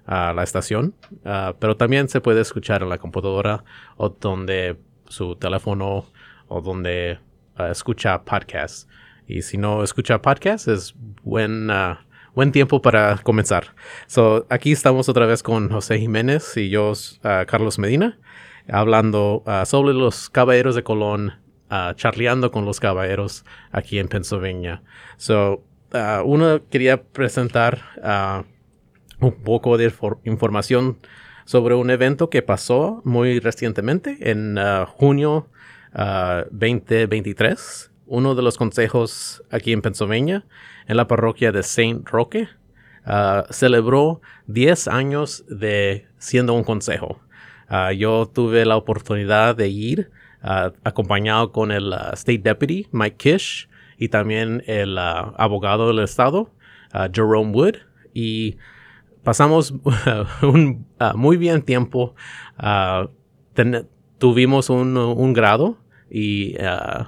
a 0.09 0.33
la 0.33 0.43
estación, 0.43 0.95
ah, 1.27 1.55
pero 1.61 1.77
también 1.77 2.09
se 2.09 2.23
puede 2.23 2.41
escuchar 2.41 2.83
en 2.83 2.89
la 2.89 2.97
computadora 2.97 3.63
o 3.99 4.09
donde 4.09 4.79
su 5.07 5.37
teléfono 5.37 6.07
o 6.49 6.61
donde 6.63 7.19
ah, 7.57 7.69
escucha 7.71 8.25
podcast. 8.25 8.89
Y 9.27 9.43
si 9.43 9.59
no 9.59 9.85
escucha 9.85 10.23
podcast, 10.23 10.67
es 10.67 10.95
buen, 11.23 11.71
ah, 11.71 12.07
buen 12.35 12.53
tiempo 12.53 12.81
para 12.81 13.19
comenzar. 13.19 13.75
So, 14.07 14.47
aquí 14.49 14.73
estamos 14.73 15.11
otra 15.11 15.27
vez 15.27 15.43
con 15.43 15.69
José 15.69 15.99
Jiménez 15.99 16.57
y 16.57 16.71
yo, 16.71 16.95
Carlos 17.21 17.79
Medina, 17.79 18.19
hablando 18.67 19.45
sobre 19.67 19.93
los 19.93 20.31
caballeros 20.31 20.75
de 20.75 20.85
Colón, 20.85 21.35
charleando 21.97 22.51
con 22.51 22.65
los 22.65 22.81
caballeros 22.81 23.45
aquí 23.73 23.99
en 23.99 24.09
Pennsylvania. 24.09 24.83
So, 25.19 25.63
uno 26.25 26.63
quería 26.71 27.03
presentar 27.03 27.83
un 29.21 29.33
poco 29.33 29.77
de 29.79 29.91
for- 29.91 30.19
información 30.25 30.99
sobre 31.45 31.75
un 31.75 31.91
evento 31.91 32.29
que 32.31 32.43
pasó 32.43 33.01
muy 33.05 33.41
recientemente 33.41 34.31
en 34.31 34.59
ah, 34.59 34.87
junio 34.87 35.49
ah, 35.95 36.45
2023. 36.51 37.91
Uno 38.07 38.35
de 38.35 38.43
los 38.43 38.57
consejos 38.57 39.43
aquí 39.51 39.73
en 39.73 39.83
Pennsylvania, 39.83 40.45
en 40.87 40.97
la 40.97 41.07
parroquia 41.07 41.53
de 41.53 41.63
Saint 41.63 42.07
Roque, 42.09 42.49
ah, 43.05 43.45
celebró 43.51 44.21
10 44.47 44.89
años 44.89 45.45
de 45.49 46.07
siendo 46.19 46.55
un 46.55 46.65
consejo. 46.65 47.21
Ah, 47.69 47.93
yo 47.93 48.31
tuve 48.33 48.65
la 48.65 48.77
oportunidad 48.77 49.55
de 49.57 49.69
ir 49.69 50.11
ah, 50.43 50.73
acompañado 50.85 51.53
con 51.53 51.71
el 51.73 51.93
ah, 51.93 52.11
State 52.15 52.41
Deputy 52.43 52.89
Mike 52.93 53.17
Kish 53.17 53.69
y 53.99 54.09
también 54.09 54.63
el 54.67 54.97
ah, 54.99 55.35
abogado 55.37 55.89
del 55.89 55.99
estado 56.01 56.51
Jerome 57.13 57.53
Wood 57.53 57.75
y 58.15 58.57
pasamos 59.23 59.75
un 60.43 60.87
uh, 61.01 61.17
muy 61.17 61.37
bien 61.37 61.63
tiempo. 61.63 62.15
Ten- 63.55 63.89
tuvimos 64.19 64.69
un, 64.71 65.33
grado 65.33 65.79
y 66.11 66.57
uh, 66.57 67.05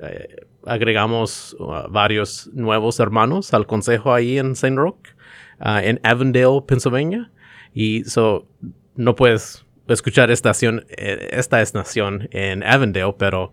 eh, 0.00 0.46
agregamos 0.64 1.56
varios 1.90 2.50
nuevos 2.52 3.00
hermanos 3.00 3.54
al 3.54 3.66
consejo 3.66 4.12
ahí 4.12 4.38
en 4.38 4.52
St. 4.52 4.76
Uh, 4.80 4.94
en 5.60 6.00
Avondale, 6.02 6.62
Pennsylvania. 6.66 7.30
Y 7.72 8.04
so, 8.04 8.46
no 8.96 9.14
puedes 9.14 9.64
escuchar 9.88 10.30
estación, 10.30 10.84
eh, 10.90 11.28
esta 11.32 11.62
estación 11.62 12.28
en 12.32 12.62
Avondale, 12.62 13.14
pero 13.18 13.52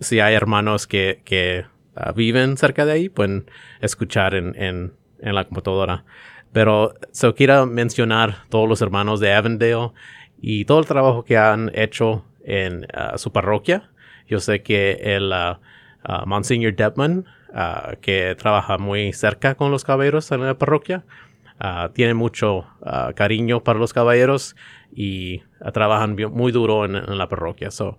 si 0.00 0.20
hay 0.20 0.34
hermanos 0.34 0.86
que, 0.86 1.66
viven 2.16 2.56
cerca 2.56 2.84
de 2.84 2.92
ahí, 2.92 3.08
pueden 3.08 3.50
escuchar 3.80 4.34
en, 4.34 4.54
en, 4.56 4.92
en 5.20 5.34
la 5.34 5.44
computadora. 5.44 6.04
Pero 6.54 6.94
so, 7.10 7.34
quiero 7.34 7.66
mencionar 7.66 8.44
todos 8.48 8.68
los 8.68 8.80
hermanos 8.80 9.18
de 9.18 9.34
Avondale 9.34 9.90
y 10.40 10.64
todo 10.64 10.78
el 10.78 10.86
trabajo 10.86 11.24
que 11.24 11.36
han 11.36 11.72
hecho 11.74 12.24
en 12.44 12.86
uh, 12.94 13.18
su 13.18 13.32
parroquia. 13.32 13.90
Yo 14.28 14.38
sé 14.38 14.62
que 14.62 14.92
el 15.02 15.32
uh, 15.32 15.58
uh, 16.08 16.24
Monsignor 16.26 16.76
Depman, 16.76 17.26
uh, 17.48 17.96
que 18.00 18.36
trabaja 18.38 18.78
muy 18.78 19.12
cerca 19.12 19.56
con 19.56 19.72
los 19.72 19.82
caballeros 19.82 20.30
en 20.30 20.42
la 20.42 20.56
parroquia, 20.56 21.04
uh, 21.60 21.88
tiene 21.92 22.14
mucho 22.14 22.58
uh, 22.82 23.12
cariño 23.16 23.64
para 23.64 23.80
los 23.80 23.92
caballeros 23.92 24.54
y 24.94 25.42
trabajan 25.72 26.16
muy 26.30 26.52
duro 26.52 26.84
en, 26.84 26.94
en 26.94 27.18
la 27.18 27.28
parroquia. 27.28 27.72
So, 27.72 27.98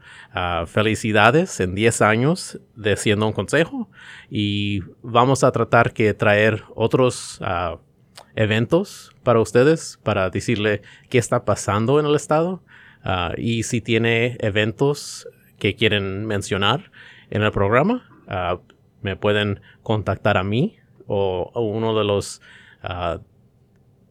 felicidades 0.65 1.59
en 1.59 1.75
10 1.75 2.01
años 2.01 2.61
de 2.77 2.95
siendo 2.95 3.27
un 3.27 3.33
consejo 3.33 3.89
y 4.29 4.79
vamos 5.01 5.43
a 5.43 5.51
tratar 5.51 5.91
que 5.91 6.13
traer 6.13 6.63
otros 6.73 7.41
eventos 8.35 9.15
para 9.23 9.39
ustedes 9.39 9.99
para 10.03 10.29
decirle 10.29 10.81
qué 11.09 11.17
está 11.17 11.45
pasando 11.45 11.99
en 11.99 12.05
el 12.05 12.15
estado 12.15 12.61
ah, 13.03 13.33
y 13.37 13.63
si 13.63 13.81
tiene 13.81 14.37
eventos 14.39 15.27
que 15.57 15.75
quieren 15.75 16.25
mencionar 16.25 16.91
en 17.29 17.41
el 17.41 17.51
programa 17.51 18.07
ah, 18.27 18.59
me 19.01 19.15
pueden 19.15 19.61
contactar 19.83 20.37
a 20.37 20.43
mí 20.43 20.77
o 21.07 21.51
a 21.55 21.59
uno 21.59 21.97
de 21.97 22.03
los 22.03 22.41
ah, 22.83 23.19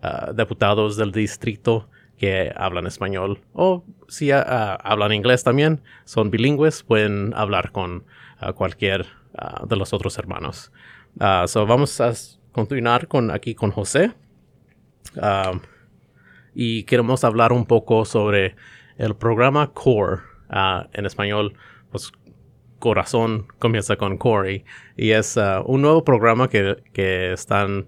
ah, 0.03 0.33
diputados 0.35 0.97
del 0.97 1.13
distrito 1.13 1.89
que 2.17 2.53
hablan 2.55 2.87
español. 2.87 3.41
O 3.53 3.85
si 4.07 4.31
hablan 4.31 5.13
inglés 5.13 5.43
también 5.43 5.83
son 6.05 6.31
bilingües 6.31 6.85
pueden 6.85 7.35
hablar 7.35 7.73
con 7.73 8.05
cualquier 8.55 9.07
de 9.67 9.75
los 9.75 9.93
otros 9.93 10.17
hermanos. 10.17 10.71
So 11.47 11.67
vamos 11.67 12.01
a 12.01 12.13
continuar 12.55 13.09
con 13.09 13.31
aquí 13.31 13.55
con 13.55 13.71
José 13.71 14.13
Ah, 15.21 15.53
y 16.55 16.85
queremos 16.85 17.25
hablar 17.25 17.53
un 17.53 17.67
poco 17.67 18.05
sobre 18.05 18.57
el 18.97 19.15
programa 19.15 19.73
CORE 19.73 20.23
ah, 20.49 20.89
en 20.93 21.07
español 21.07 21.55
pues 21.91 22.13
corazón 22.79 23.47
comienza 23.59 23.97
con 23.97 24.19
core 24.19 24.65
y, 24.97 25.11
es 25.11 25.37
ah, 25.39 25.63
un 25.65 25.83
nuevo 25.83 26.05
programa 26.05 26.49
que, 26.49 26.77
están 27.33 27.87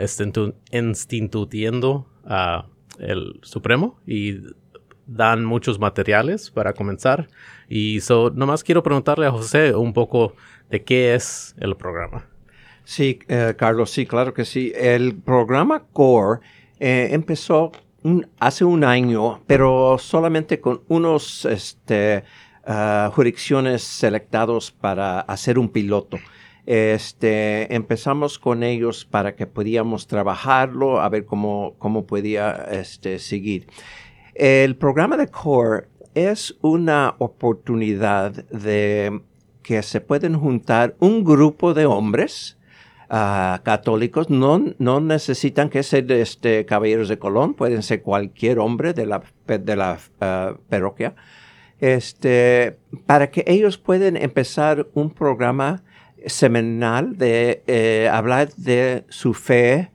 institu- 0.00 0.54
instituyendo 0.72 2.06
ah, 2.24 2.66
el 2.98 3.38
Supremo 3.42 4.00
y 4.06 4.40
dan 5.06 5.44
muchos 5.44 5.78
materiales 5.78 6.50
para 6.50 6.72
comenzar 6.72 7.28
y 7.68 8.00
so 8.00 8.30
nomás 8.30 8.64
quiero 8.64 8.82
preguntarle 8.82 9.26
a 9.26 9.30
José 9.30 9.74
un 9.74 9.92
poco 9.92 10.34
de 10.70 10.82
qué 10.82 11.14
es 11.14 11.54
el 11.58 11.76
programa. 11.76 12.35
Sí, 12.86 13.18
eh, 13.26 13.54
Carlos, 13.58 13.90
sí, 13.90 14.06
claro 14.06 14.32
que 14.32 14.44
sí. 14.44 14.72
El 14.76 15.16
programa 15.16 15.82
CORE 15.92 16.38
eh, 16.78 17.08
empezó 17.10 17.72
hace 18.38 18.64
un 18.64 18.84
año, 18.84 19.40
pero 19.48 19.98
solamente 19.98 20.60
con 20.60 20.82
unos 20.86 21.44
este, 21.46 22.22
ah, 22.64 23.10
jurisdicciones 23.12 23.82
selectados 23.82 24.70
para 24.70 25.18
hacer 25.18 25.58
un 25.58 25.68
piloto. 25.68 26.18
Este, 26.64 27.74
empezamos 27.74 28.38
con 28.38 28.62
ellos 28.62 29.04
para 29.04 29.34
que 29.34 29.48
podíamos 29.48 30.06
trabajarlo, 30.06 31.00
a 31.00 31.08
ver 31.08 31.26
cómo, 31.26 31.74
cómo 31.78 32.06
podía 32.06 32.68
este, 32.70 33.18
seguir. 33.18 33.66
El 34.32 34.76
programa 34.76 35.16
de 35.16 35.26
CORE 35.26 35.88
es 36.14 36.56
una 36.60 37.16
oportunidad 37.18 38.30
de 38.50 39.22
que 39.64 39.82
se 39.82 40.00
pueden 40.00 40.38
juntar 40.38 40.94
un 41.00 41.24
grupo 41.24 41.74
de 41.74 41.86
hombres 41.86 42.55
católicos. 43.08 44.30
No, 44.30 44.62
no 44.78 45.00
necesitan 45.00 45.68
que 45.68 45.82
ser 45.82 46.10
este, 46.12 46.64
caballeros 46.64 47.08
de 47.08 47.18
Colón, 47.18 47.54
pueden 47.54 47.82
ser 47.82 48.02
cualquier 48.02 48.58
hombre 48.58 48.92
de 48.92 49.06
la, 49.06 49.22
de 49.46 49.76
la 49.76 49.98
ah, 50.20 50.54
parroquia. 50.68 51.14
Este, 51.80 52.78
para 53.06 53.30
que 53.30 53.44
ellos 53.46 53.76
puedan 53.78 54.16
empezar 54.16 54.86
un 54.94 55.10
programa 55.10 55.82
semanal 56.26 57.16
de 57.18 57.62
eh, 57.66 58.08
hablar 58.10 58.52
de 58.56 59.04
su 59.08 59.34
fe, 59.34 59.90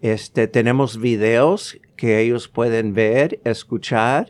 este, 0.00 0.48
tenemos 0.48 1.00
videos 1.00 1.78
que 1.96 2.20
ellos 2.20 2.48
pueden 2.48 2.94
ver, 2.94 3.40
escuchar 3.44 4.26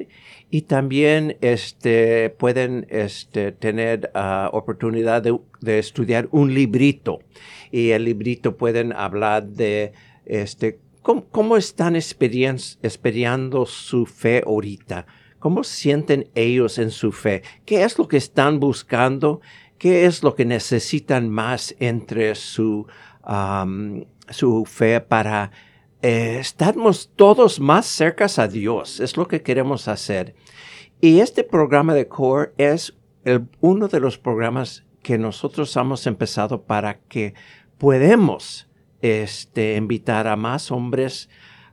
y 0.55 0.63
también 0.63 1.39
este, 1.41 2.29
pueden 2.29 2.87
este, 2.91 3.53
tener 3.53 4.11
ah, 4.15 4.51
oportunidad 4.53 5.23
de, 5.23 5.35
de 5.63 5.79
estudiar 5.79 6.29
un 6.31 6.53
librito. 6.53 7.21
Y 7.71 7.93
el 7.93 8.05
librito 8.05 8.59
pueden 8.59 8.93
hablar 8.93 9.47
de 9.47 9.95
este, 10.27 10.79
cómo, 11.01 11.25
cómo 11.31 11.57
están 11.57 11.97
experiendo 11.97 13.65
su 13.65 14.05
fe 14.05 14.43
ahorita. 14.45 15.07
¿Cómo 15.39 15.65
sienten 15.65 16.29
ellos 16.35 16.79
en 16.79 16.91
su 16.91 17.13
fe? 17.13 17.43
¿Qué 17.65 17.83
es 17.83 17.97
lo 17.97 18.07
que 18.07 18.19
están 18.19 18.61
buscando? 18.61 19.41
¿Qué 19.79 20.05
es 20.05 20.23
lo 20.23 20.35
que 20.35 20.45
necesitan 20.45 21.31
más 21.31 21.75
entre 21.81 22.35
su, 22.35 22.87
su 24.29 24.67
fe 24.67 25.01
para 25.01 25.51
eh, 26.03 26.43
todos 27.17 27.59
más 27.59 27.87
cercas 27.87 28.39
a 28.39 28.49
Dios? 28.49 29.01
Es 29.01 29.17
lo 29.17 29.27
que 29.27 29.41
queremos 29.41 29.89
hacer. 29.89 30.35
Y 31.05 31.19
este 31.19 31.43
programa 31.43 31.95
de 31.95 32.07
CORE 32.07 32.53
es 32.59 32.95
el- 33.25 33.49
uno 33.61 33.89
de 33.89 33.99
los 33.99 34.19
programas 34.19 34.85
que 35.03 35.19
nosotros 35.19 35.75
hemos 35.75 36.07
empezado 36.07 36.63
para 36.63 37.01
que 37.01 37.35
podemos 37.77 38.69
este, 39.05 39.75
invitar 39.75 40.29
a 40.29 40.37
más 40.37 40.71
hombres 40.71 41.29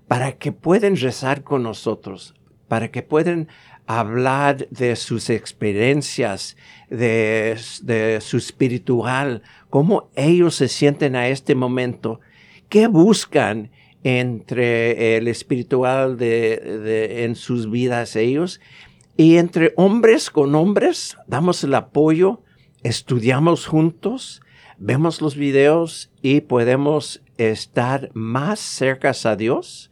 para 0.08 0.32
que 0.40 0.52
puedan 0.52 0.96
rezar 0.96 1.44
con 1.44 1.62
nosotros, 1.62 2.34
para 2.68 2.90
que 2.90 3.04
puedan 3.04 3.50
hablar 3.86 4.68
de 4.70 4.96
sus 4.96 5.30
experiencias, 5.30 6.58
de, 6.90 7.56
su 8.20 8.38
espiritual, 8.38 9.44
cómo 9.70 10.10
ellos 10.16 10.56
se 10.56 10.68
sienten 10.70 11.16
a 11.16 11.28
este 11.28 11.54
momento, 11.54 12.20
qué 12.68 12.88
buscan 12.88 13.70
entre 14.04 15.18
el 15.18 15.28
espiritual 15.28 16.18
de- 16.18 17.26
en 17.26 17.36
sus 17.36 17.70
vidas 17.70 18.16
ellos 18.16 18.60
y 19.20 19.36
entre 19.36 19.74
hombres 19.76 20.30
con 20.30 20.56
hombres 20.56 21.18
damos 21.28 21.66
el 21.66 21.76
apoyo, 21.76 22.42
estudiamos 22.84 23.68
juntos, 23.68 24.42
vemos 24.78 25.22
los 25.22 25.36
videos 25.36 26.10
y 26.22 26.40
podemos 26.40 27.22
estar 27.38 28.12
más 28.14 28.62
cercas 28.62 29.26
a 29.26 29.36
Dios 29.36 29.92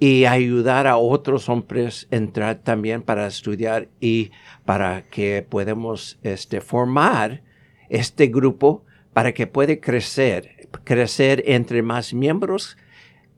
y 0.00 0.24
ayudar 0.24 0.86
a 0.86 0.96
otros 0.96 1.50
hombres 1.50 2.08
a 2.10 2.16
entrar 2.16 2.54
también 2.54 3.02
para 3.02 3.26
estudiar 3.26 3.90
y 4.00 4.30
para 4.64 5.10
que 5.10 5.46
podamos 5.46 6.18
este, 6.22 6.62
formar 6.62 7.42
este 7.90 8.28
grupo 8.28 8.86
para 9.12 9.34
que 9.34 9.46
pueda 9.46 9.78
crecer, 9.78 10.70
crecer 10.84 11.42
entre 11.48 11.82
más 11.82 12.14
miembros, 12.14 12.78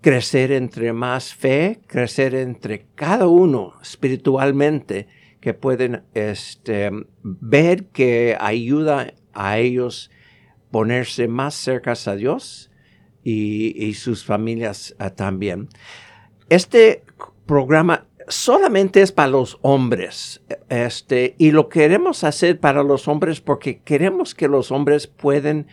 crecer 0.00 0.52
entre 0.52 0.92
más 0.92 1.34
fe, 1.34 1.80
crecer 1.86 2.34
entre 2.34 2.86
cada 2.94 3.26
uno 3.26 3.74
espiritualmente, 3.82 5.08
que 5.40 5.54
pueden 5.54 6.02
este, 6.14 6.90
ver 7.22 7.86
que 7.86 8.36
ayuda 8.40 9.14
a 9.32 9.58
ellos 9.58 10.10
ponerse 10.70 11.28
más 11.28 11.54
cercas 11.54 12.08
a 12.08 12.16
Dios 12.16 12.70
y, 13.22 13.84
y 13.84 13.94
sus 13.94 14.24
familias 14.24 14.94
ah, 14.98 15.10
también. 15.10 15.68
Este 16.48 17.02
programa 17.46 18.06
solamente 18.28 19.02
es 19.02 19.12
para 19.12 19.28
los 19.28 19.58
hombres, 19.62 20.42
este, 20.68 21.34
y 21.38 21.50
lo 21.52 21.68
queremos 21.68 22.24
hacer 22.24 22.58
para 22.58 22.82
los 22.82 23.08
hombres 23.08 23.40
porque 23.40 23.80
queremos 23.80 24.34
que 24.34 24.48
los 24.48 24.72
hombres 24.72 25.06
pueden 25.06 25.66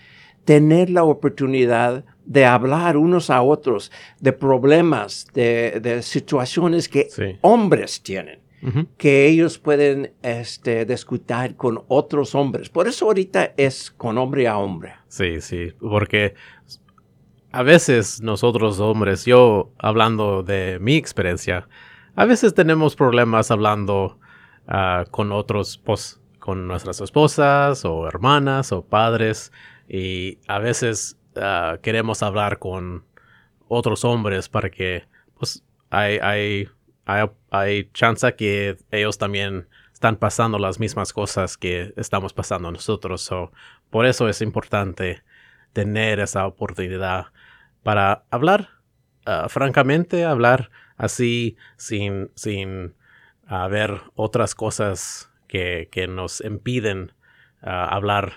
tener 0.46 0.90
la 0.90 1.04
oportunidad 1.04 2.06
de 2.26 2.46
hablar 2.46 2.98
unos 2.98 3.30
a 3.30 3.42
otros 3.42 3.92
de 4.20 4.34
problemas, 4.34 5.28
de, 5.34 5.80
de 5.82 6.02
situaciones 6.02 6.88
que 6.90 7.08
Sí. 7.10 7.38
hombres 7.42 8.02
tienen 8.02 8.44
que 8.98 9.28
ellos 9.28 9.60
pueden 9.60 10.14
este, 10.22 10.86
discutir 10.86 11.58
con 11.58 11.84
otros 11.90 12.34
hombres. 12.34 12.70
Por 12.70 12.88
eso 12.88 13.08
ahorita 13.08 13.54
es 13.58 13.92
con 13.92 14.18
hombre 14.18 14.48
a 14.48 14.58
hombre. 14.58 14.94
Sí, 15.10 15.42
sí, 15.42 15.74
porque 15.82 16.34
a 17.52 17.62
veces 17.62 18.22
nosotros 18.22 18.80
hombres, 18.80 19.26
yo 19.26 19.74
hablando 19.78 20.44
de 20.44 20.80
mi 20.80 20.96
experiencia, 20.96 21.68
a 22.16 22.24
veces 22.26 22.54
tenemos 22.54 22.96
problemas 22.96 23.52
hablando 23.52 24.18
ah, 24.68 25.04
con 25.12 25.34
otros, 25.34 25.78
pues, 25.84 26.22
con 26.40 26.66
nuestras 26.66 27.02
esposas 27.02 27.84
o 27.84 28.08
hermanas 28.08 28.72
o 28.72 28.86
padres 28.86 29.52
y 29.90 30.40
a 30.48 30.60
veces 30.60 31.18
ah, 31.36 31.78
queremos 31.82 32.24
hablar 32.24 32.60
con 32.60 33.06
otros 33.68 34.06
hombres 34.06 34.50
para 34.50 34.70
que, 34.70 35.06
pues, 35.38 35.64
hay, 35.90 36.20
hay, 36.22 36.70
hay, 37.06 37.30
hay 37.52 37.90
chance 37.94 38.36
que 38.36 38.78
ellos 38.92 39.18
también 39.18 39.68
están 39.94 40.16
pasando 40.18 40.60
las 40.60 40.80
mismas 40.80 41.14
cosas 41.14 41.58
que 41.58 41.94
estamos 41.98 42.34
pasando 42.34 42.72
nosotros. 42.72 43.30
por 43.90 44.06
eso 44.06 44.28
es 44.28 44.42
importante 44.42 45.24
tener 45.72 46.20
esa 46.20 46.46
oportunidad 46.46 47.28
para 47.84 48.24
hablar 48.30 48.70
ah, 49.26 49.48
francamente, 49.50 50.26
hablar 50.26 50.72
así 50.98 51.58
sin, 51.78 52.32
sin 52.36 52.96
uh, 53.50 53.70
ver 53.70 54.02
otras 54.16 54.56
cosas 54.56 55.32
que, 55.48 55.90
que 55.92 56.08
nos 56.08 56.42
impiden 56.42 57.14
ah, 57.62 57.86
hablar 57.86 58.34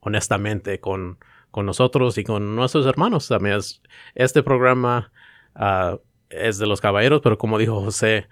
honestamente 0.00 0.80
con, 0.80 1.18
con, 1.50 1.66
nosotros 1.66 2.18
y 2.18 2.24
con 2.24 2.56
nuestros 2.56 2.86
hermanos. 2.86 3.28
También 3.28 3.58
este 4.14 4.42
programa 4.42 5.12
es 6.30 6.58
de 6.58 6.66
los 6.66 6.80
caballeros, 6.80 7.20
pero 7.22 7.38
como 7.38 7.58
dijo 7.58 7.80
José, 7.80 8.28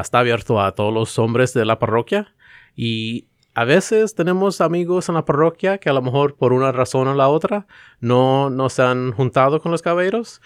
está 0.00 0.20
abierto 0.20 0.60
a 0.60 0.72
todos 0.72 0.92
los 0.92 1.18
hombres 1.18 1.54
de 1.54 1.64
la 1.64 1.78
parroquia 1.78 2.34
y 2.76 3.26
a 3.54 3.64
veces 3.64 4.14
tenemos 4.14 4.60
amigos 4.60 5.08
en 5.08 5.16
la 5.16 5.24
parroquia 5.24 5.78
que 5.78 5.90
a 5.90 5.92
lo 5.92 6.02
mejor 6.02 6.36
por 6.36 6.52
una 6.52 6.70
razón 6.72 7.08
o 7.08 7.14
la 7.14 7.28
otra 7.28 7.66
no, 8.00 8.48
nos 8.48 8.78
han 8.78 9.12
juntado 9.12 9.60
con 9.60 9.72
los 9.72 9.82
caballeros, 9.82 10.40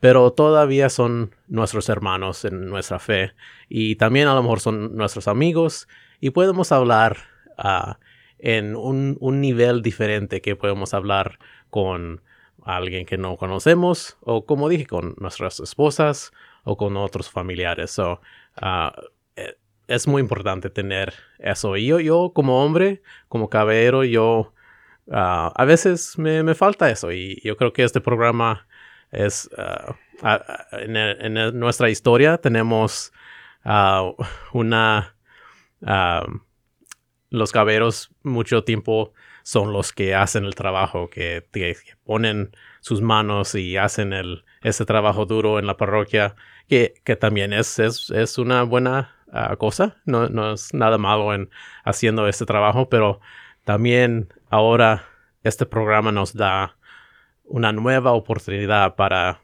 pero 0.00 0.32
todavía 0.32 0.88
son 0.88 1.34
nuestros 1.48 1.88
hermanos 1.88 2.44
en 2.44 2.68
nuestra 2.68 2.98
fe 2.98 3.32
y 3.68 3.96
también 3.96 4.28
a 4.28 4.34
lo 4.34 4.42
mejor 4.42 4.60
son 4.60 4.96
nuestros 4.96 5.28
amigos 5.28 5.86
y 6.20 6.30
podemos 6.30 6.72
hablar 6.72 7.18
ah, 7.58 7.98
en 8.38 8.76
un, 8.76 9.18
nivel 9.40 9.82
diferente 9.82 10.40
que 10.40 10.56
podemos 10.56 10.94
hablar 10.94 11.38
con 11.70 12.22
alguien 12.62 13.06
que 13.06 13.16
no 13.16 13.36
conocemos 13.36 14.18
o 14.20 14.44
como 14.44 14.68
dije 14.68 14.86
con 14.86 15.14
nuestras 15.18 15.60
esposas 15.60 16.32
o 16.64 16.76
con 16.76 16.96
otros 16.96 17.30
familiares. 17.30 17.92
So, 17.92 18.20
ah, 18.56 18.94
es 19.88 20.08
muy 20.08 20.20
importante 20.20 20.70
tener 20.70 21.14
eso. 21.38 21.76
Y 21.76 21.86
yo, 21.86 22.00
yo 22.00 22.32
como 22.34 22.64
hombre, 22.64 23.02
como 23.28 23.48
caballero, 23.48 24.04
yo 24.04 24.52
ah, 25.10 25.52
a 25.54 25.64
veces 25.64 26.18
me, 26.18 26.54
falta 26.54 26.90
eso. 26.90 27.12
Y 27.12 27.40
yo 27.44 27.56
creo 27.56 27.72
que 27.72 27.84
este 27.84 28.00
programa 28.00 28.66
es, 29.12 29.48
ah, 29.56 29.94
en, 30.72 31.58
nuestra 31.58 31.88
historia 31.88 32.38
tenemos 32.38 33.12
una, 34.52 35.16
los 37.30 37.52
caballeros 37.52 38.10
mucho 38.26 38.64
tiempo 38.64 39.12
son 39.42 39.72
los 39.72 39.92
que 39.92 40.14
hacen 40.14 40.44
el 40.44 40.54
trabajo, 40.54 41.08
que, 41.08 41.46
ponen 42.04 42.50
sus 42.80 43.00
manos 43.00 43.54
y 43.54 43.76
hacen 43.76 44.12
el, 44.12 44.44
ese 44.62 44.84
trabajo 44.84 45.24
duro 45.26 45.58
en 45.58 45.66
la 45.66 45.76
parroquia, 45.76 46.34
que, 46.68 46.94
también 47.18 47.52
es, 47.52 47.78
es, 47.78 48.10
es 48.10 48.38
una 48.38 48.62
buena 48.64 49.16
cosa. 49.58 49.96
No, 50.04 50.28
no, 50.28 50.52
es 50.52 50.72
nada 50.74 50.98
malo 50.98 51.34
en 51.34 51.50
haciendo 51.84 52.28
este 52.28 52.46
trabajo, 52.46 52.88
pero 52.88 53.20
también 53.64 54.32
ahora 54.50 55.04
este 55.42 55.66
programa 55.66 56.12
nos 56.12 56.34
da 56.34 56.76
una 57.44 57.72
nueva 57.72 58.12
oportunidad 58.12 58.96
para 58.96 59.40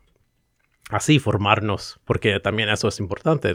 así 0.90 1.18
formarnos, 1.18 2.00
porque 2.04 2.40
también 2.40 2.68
eso 2.68 2.88
es 2.88 3.00
importante. 3.00 3.54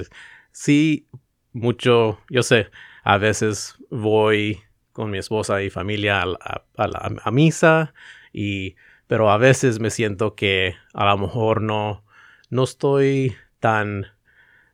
Sí, 0.51 1.07
mucho, 1.53 2.19
yo 2.29 2.43
sé, 2.43 2.69
a 3.03 3.17
veces 3.17 3.75
voy 3.89 4.61
con 4.97 5.11
mi 5.11 5.19
esposa 5.19 5.61
y 5.61 5.69
familia 5.69 6.23
a, 6.23 6.87
la, 6.87 7.31
misa, 7.31 7.93
y, 8.33 8.75
pero 9.05 9.29
a 9.29 9.37
veces 9.37 9.79
me 9.79 9.91
siento 9.91 10.33
que 10.33 10.73
a 10.95 11.05
lo 11.05 11.19
mejor 11.19 11.61
no, 11.61 12.03
no 12.49 12.63
estoy 12.63 13.35
tan 13.59 14.07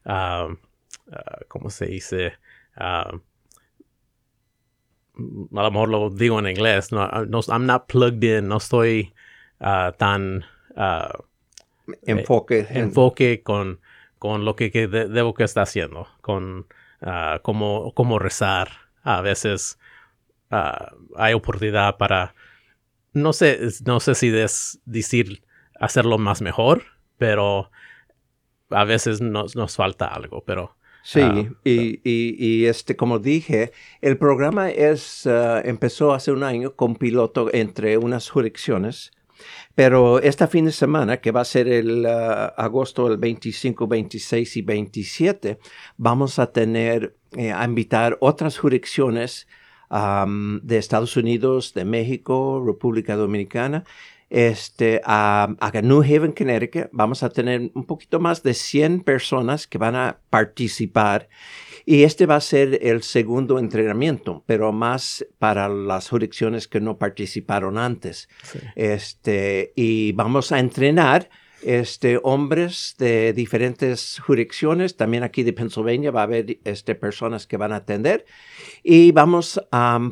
ah, 0.05 0.47
uh, 0.47 1.45
¿cómo 1.49 1.69
se 1.69 1.88
dice? 1.88 2.38
Uh, 2.77 3.19
a 5.57 5.63
lo 5.63 5.71
mejor 5.71 5.89
lo 5.89 6.09
digo 6.09 6.39
en 6.39 6.47
inglés, 6.47 6.93
no, 6.93 7.05
no 7.25 7.41
I'm 7.49 7.65
not 7.65 7.88
plugged 7.88 8.23
in, 8.23 8.47
no 8.47 8.59
estoy 8.59 9.13
uh, 9.59 9.91
tan 9.97 10.45
enfoque, 12.03 12.59
eh, 12.59 12.67
enfoque 12.79 13.43
con, 13.43 13.81
con 14.19 14.45
lo 14.45 14.55
que, 14.55 14.71
que 14.71 14.88
debo 14.88 15.33
que 15.33 15.43
estar 15.43 15.63
haciendo, 15.63 16.07
con 16.21 16.65
cómo, 17.41 17.91
cómo 17.93 18.19
rezar. 18.19 18.69
A 19.03 19.19
veces 19.19 19.77
hay 20.49 21.34
oportunidad 21.34 21.97
para, 21.97 22.36
no 23.13 23.34
sé, 23.34 23.60
no 23.86 23.99
sé 23.99 24.15
si 24.15 24.36
es 24.36 24.79
decir 24.86 25.43
hacerlo 25.79 26.17
más 26.17 26.41
mejor, 26.41 26.84
pero 27.17 27.71
a 28.69 28.84
veces 28.84 29.21
nos, 29.21 29.56
nos 29.56 29.75
falta 29.75 30.08
algo, 30.08 30.43
pero 30.45 30.75
Sí, 31.06 31.19
ah, 31.21 31.45
y, 31.65 31.99
y, 32.06 32.65
este, 32.65 32.95
como 32.95 33.19
dije, 33.19 33.73
el 33.99 34.17
programa 34.17 34.69
es, 34.69 35.27
ah, 35.27 35.62
empezó 35.63 36.13
hace 36.13 36.32
un 36.32 36.43
año 36.43 36.77
con 36.77 36.95
piloto 36.95 37.53
entre 37.53 37.97
unas 37.97 38.29
jurisdicciones, 38.29 39.12
pero 39.75 40.19
este 40.19 40.47
fin 40.47 40.63
de 40.63 40.71
semana, 40.71 41.17
que 41.17 41.32
va 41.32 41.41
a 41.41 41.45
ser 41.45 41.67
el 41.67 42.06
ah, 42.06 42.53
agosto 42.56 43.12
el 43.12 43.17
25, 43.17 43.86
26 43.86 44.56
y 44.58 44.62
27, 44.62 45.60
vamos 45.97 46.39
a 46.39 46.53
tener, 46.53 47.17
eh, 47.36 47.51
a 47.51 47.65
invitar 47.65 48.17
otras 48.21 48.58
jurisdicciones 48.58 49.45
de 49.93 50.77
Estados 50.77 51.17
Unidos, 51.17 51.73
de 51.73 51.86
México, 51.86 52.63
República 52.65 53.15
Dominicana, 53.15 53.84
este, 54.29 54.99
a, 55.06 55.47
New 55.84 56.01
Haven, 56.01 56.32
Connecticut. 56.32 56.89
Vamos 56.91 57.21
a 57.21 57.29
tener 57.29 57.69
un 57.75 57.86
poquito 57.86 58.19
más 58.19 58.41
de 58.41 58.56
100 58.56 59.01
personas 59.01 59.67
que 59.67 59.77
van 59.77 59.95
a 59.95 60.17
participar. 60.32 61.29
Y 61.86 62.03
este 62.03 62.25
va 62.25 62.38
a 62.38 62.41
ser 62.41 62.79
el 62.82 63.03
segundo 63.03 63.60
entrenamiento, 63.60 64.43
pero 64.47 64.71
más 64.71 65.23
para 65.38 65.69
las 65.69 66.10
jurisdicciones 66.10 66.67
que 66.67 66.79
no 66.79 66.97
participaron 66.97 67.77
antes. 67.77 68.27
Este, 68.75 69.73
y 69.75 70.13
vamos 70.13 70.51
a 70.51 70.60
entrenar 70.60 71.29
este, 71.65 72.19
hombres 72.23 72.95
de 72.97 73.34
diferentes 73.34 74.19
jurisdicciones. 74.19 74.97
También 74.97 75.23
aquí 75.23 75.43
de 75.43 75.54
Pennsylvania 75.54 76.12
va 76.12 76.21
a 76.21 76.23
haber 76.23 76.60
este, 76.63 76.95
personas 76.95 77.47
que 77.47 77.58
van 77.58 77.73
a 77.73 77.78
atender. 77.78 78.26
Y 78.84 79.12
vamos 79.12 79.62
a, 79.71 80.10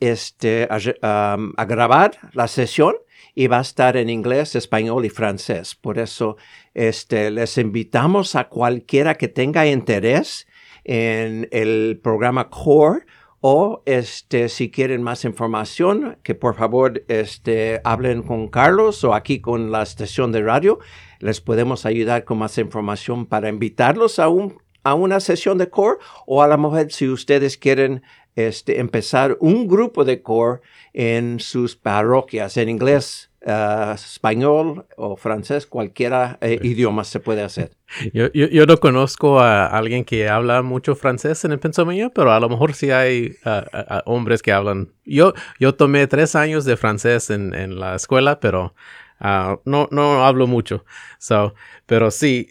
este, 0.00 0.68
a 0.70 1.64
grabar 1.66 2.18
la 2.32 2.48
sesión 2.48 2.96
y 3.36 3.48
va 3.48 3.58
a 3.58 3.62
estar 3.62 3.98
en 3.98 4.08
inglés, 4.08 4.56
español 4.56 5.04
y 5.04 5.10
francés. 5.10 5.74
Por 5.74 5.98
eso 5.98 6.38
este, 6.72 7.30
les 7.30 7.58
invitamos 7.58 8.34
a 8.34 8.48
cualquiera 8.48 9.14
que 9.16 9.28
tenga 9.28 9.66
interés 9.66 10.46
en 10.84 11.46
el 11.52 12.00
programa 12.02 12.48
CORE 12.48 13.04
o 13.48 13.80
este, 13.86 14.48
si 14.48 14.72
quieren 14.72 15.04
más 15.04 15.24
información, 15.24 16.18
que 16.24 16.34
por 16.34 16.56
favor 16.56 17.04
este, 17.06 17.80
hablen 17.84 18.24
con 18.24 18.48
Carlos 18.48 19.04
o 19.04 19.14
aquí 19.14 19.38
con 19.38 19.70
la 19.70 19.84
estación 19.84 20.32
de 20.32 20.42
radio. 20.42 20.80
Les 21.20 21.40
podemos 21.40 21.86
ayudar 21.86 22.24
con 22.24 22.38
más 22.38 22.58
información 22.58 23.24
para 23.24 23.48
invitarlos 23.48 24.18
a, 24.18 24.28
un, 24.28 24.60
a 24.82 24.94
una 24.94 25.20
sesión 25.20 25.58
de 25.58 25.70
core 25.70 25.98
o 26.26 26.42
a 26.42 26.48
la 26.48 26.56
mujer 26.56 26.90
si 26.90 27.08
ustedes 27.08 27.56
quieren 27.56 28.02
este, 28.34 28.80
empezar 28.80 29.36
un 29.38 29.68
grupo 29.68 30.04
de 30.04 30.22
core 30.22 30.60
en 30.92 31.38
sus 31.38 31.76
parroquias 31.76 32.56
en 32.56 32.68
inglés, 32.68 33.25
uh, 33.46 33.94
español 33.94 34.86
o 34.96 35.16
francés, 35.16 35.66
cualquiera 35.66 36.36
eh, 36.40 36.58
idioma 36.62 37.04
se 37.04 37.20
puede 37.20 37.42
hacer. 37.42 37.70
Yo, 38.12 38.32
yo, 38.32 38.48
yo, 38.48 38.66
no 38.66 38.78
conozco 38.78 39.38
a 39.38 39.66
alguien 39.66 40.04
que 40.04 40.28
habla 40.28 40.62
mucho 40.62 40.96
francés 40.96 41.44
en 41.44 41.52
el 41.52 41.60
Pennsylvania, 41.60 42.10
pero 42.12 42.32
a 42.32 42.40
lo 42.40 42.48
mejor 42.48 42.74
sí 42.74 42.90
hay 42.90 43.36
uh, 43.44 44.00
hombres 44.06 44.42
que 44.42 44.52
hablan. 44.52 44.92
Yo, 45.04 45.34
yo 45.60 45.76
tomé 45.76 46.08
tres 46.08 46.34
años 46.34 46.64
de 46.64 46.76
francés 46.76 47.30
en, 47.30 47.54
en 47.54 47.78
la 47.78 47.94
escuela, 47.94 48.40
pero 48.40 48.74
uh, 49.20 49.60
no, 49.64 49.88
no 49.92 50.26
hablo 50.26 50.48
mucho. 50.48 50.84
So, 51.18 51.54
pero 51.86 52.10
sí, 52.10 52.50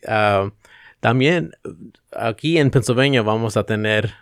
también 1.01 1.51
aquí 2.13 2.57
en 2.57 2.71
Pennsylvania 2.71 3.21
vamos 3.21 3.57
a 3.57 3.65
tener 3.65 4.13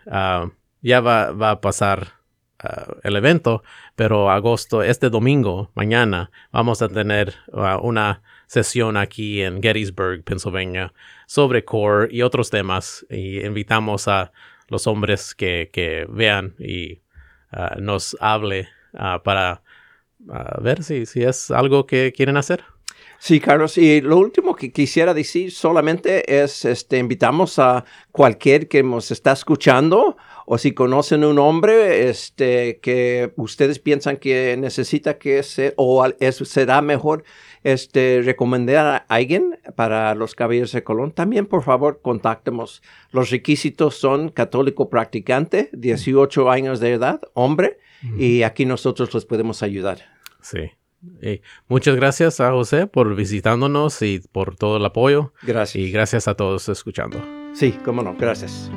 ya 0.84 1.00
va, 1.00 1.32
va 1.32 1.52
a 1.52 1.62
pasar 1.62 2.23
uh, 2.63 2.93
el 3.04 3.15
evento, 3.15 3.63
pero 3.95 4.30
agosto, 4.30 4.84
este 4.84 5.10
domingo, 5.10 5.71
mañana, 5.76 6.32
vamos 6.52 6.82
a 6.82 6.89
tener 6.89 7.34
uh, 7.52 7.78
una 7.82 8.21
sesión 8.47 8.97
aquí 8.97 9.41
en 9.41 9.62
Gettysburg, 9.62 10.23
Pennsylvania, 10.23 10.93
sobre 11.28 11.65
core 11.65 12.08
y 12.12 12.21
otros 12.21 12.49
temas. 12.49 13.06
Y 13.10 13.45
invitamos 13.45 14.08
a 14.08 14.32
los 14.69 14.88
hombres 14.88 15.36
que, 15.36 15.69
que 15.73 16.06
vean 16.10 16.56
y 16.60 17.02
uh, 17.52 17.80
nos 17.80 18.15
hable 18.19 18.69
para 19.23 19.63
ver 20.62 20.84
si, 20.84 21.08
si 21.08 21.23
es 21.23 21.49
algo 21.49 21.88
que 21.88 22.13
quieren 22.15 22.38
hacer. 22.38 22.63
Sí, 23.23 23.39
Carlos. 23.39 23.78
Y 23.78 24.02
lo 24.02 24.17
último 24.17 24.54
que 24.54 24.69
quisiera 24.73 25.13
decir 25.13 25.52
solamente 25.52 26.41
es, 26.43 26.65
este, 26.65 26.97
invitamos 26.97 27.58
a 27.58 27.86
cualquier 28.12 28.67
que 28.67 28.84
nos 28.84 29.12
está 29.12 29.32
escuchando 29.32 30.17
o 30.46 30.58
si 30.58 30.74
conocen 30.74 31.24
un 31.24 31.40
hombre 31.40 32.10
este, 32.10 32.80
que 32.82 33.34
ustedes 33.36 33.80
piensan 33.80 34.18
que 34.18 34.56
necesita 34.58 35.18
que 35.18 35.42
ser 35.44 35.74
o 35.78 36.06
será 36.46 36.82
mejor 36.82 37.24
este, 37.64 38.22
recomendar 38.24 38.86
a 38.86 38.98
alguien 39.08 39.60
para 39.76 40.16
los 40.16 40.36
caballeros 40.36 40.72
de 40.74 40.84
Colón, 40.84 41.12
también 41.12 41.46
por 41.46 41.64
favor 41.64 42.02
contáctenos. 42.02 42.82
Los 43.12 43.30
requisitos 43.30 43.96
son 43.96 44.30
católico 44.30 44.90
practicante, 44.90 45.70
18 45.74 46.52
años 46.52 46.80
de 46.80 46.94
edad, 46.94 47.22
hombre, 47.34 47.80
y 48.18 48.44
aquí 48.44 48.66
nosotros 48.66 49.14
les 49.14 49.26
podemos 49.26 49.64
ayudar. 49.64 50.00
Sí. 50.42 50.72
muchas 51.70 51.96
gracias 51.96 52.42
a 52.42 52.52
José 52.52 52.88
por 52.88 53.16
visitándonos 53.16 54.02
y 54.02 54.20
por 54.20 54.58
todo 54.58 54.76
el 54.78 54.86
apoyo. 54.86 55.34
Gracias. 55.42 55.82
Y 55.82 55.90
gracias 55.90 56.28
a 56.28 56.36
todos 56.36 56.68
escuchando. 56.68 57.24
Sí, 57.54 57.72
cómo 57.86 58.04
no, 58.04 58.16
gracias. 58.18 58.70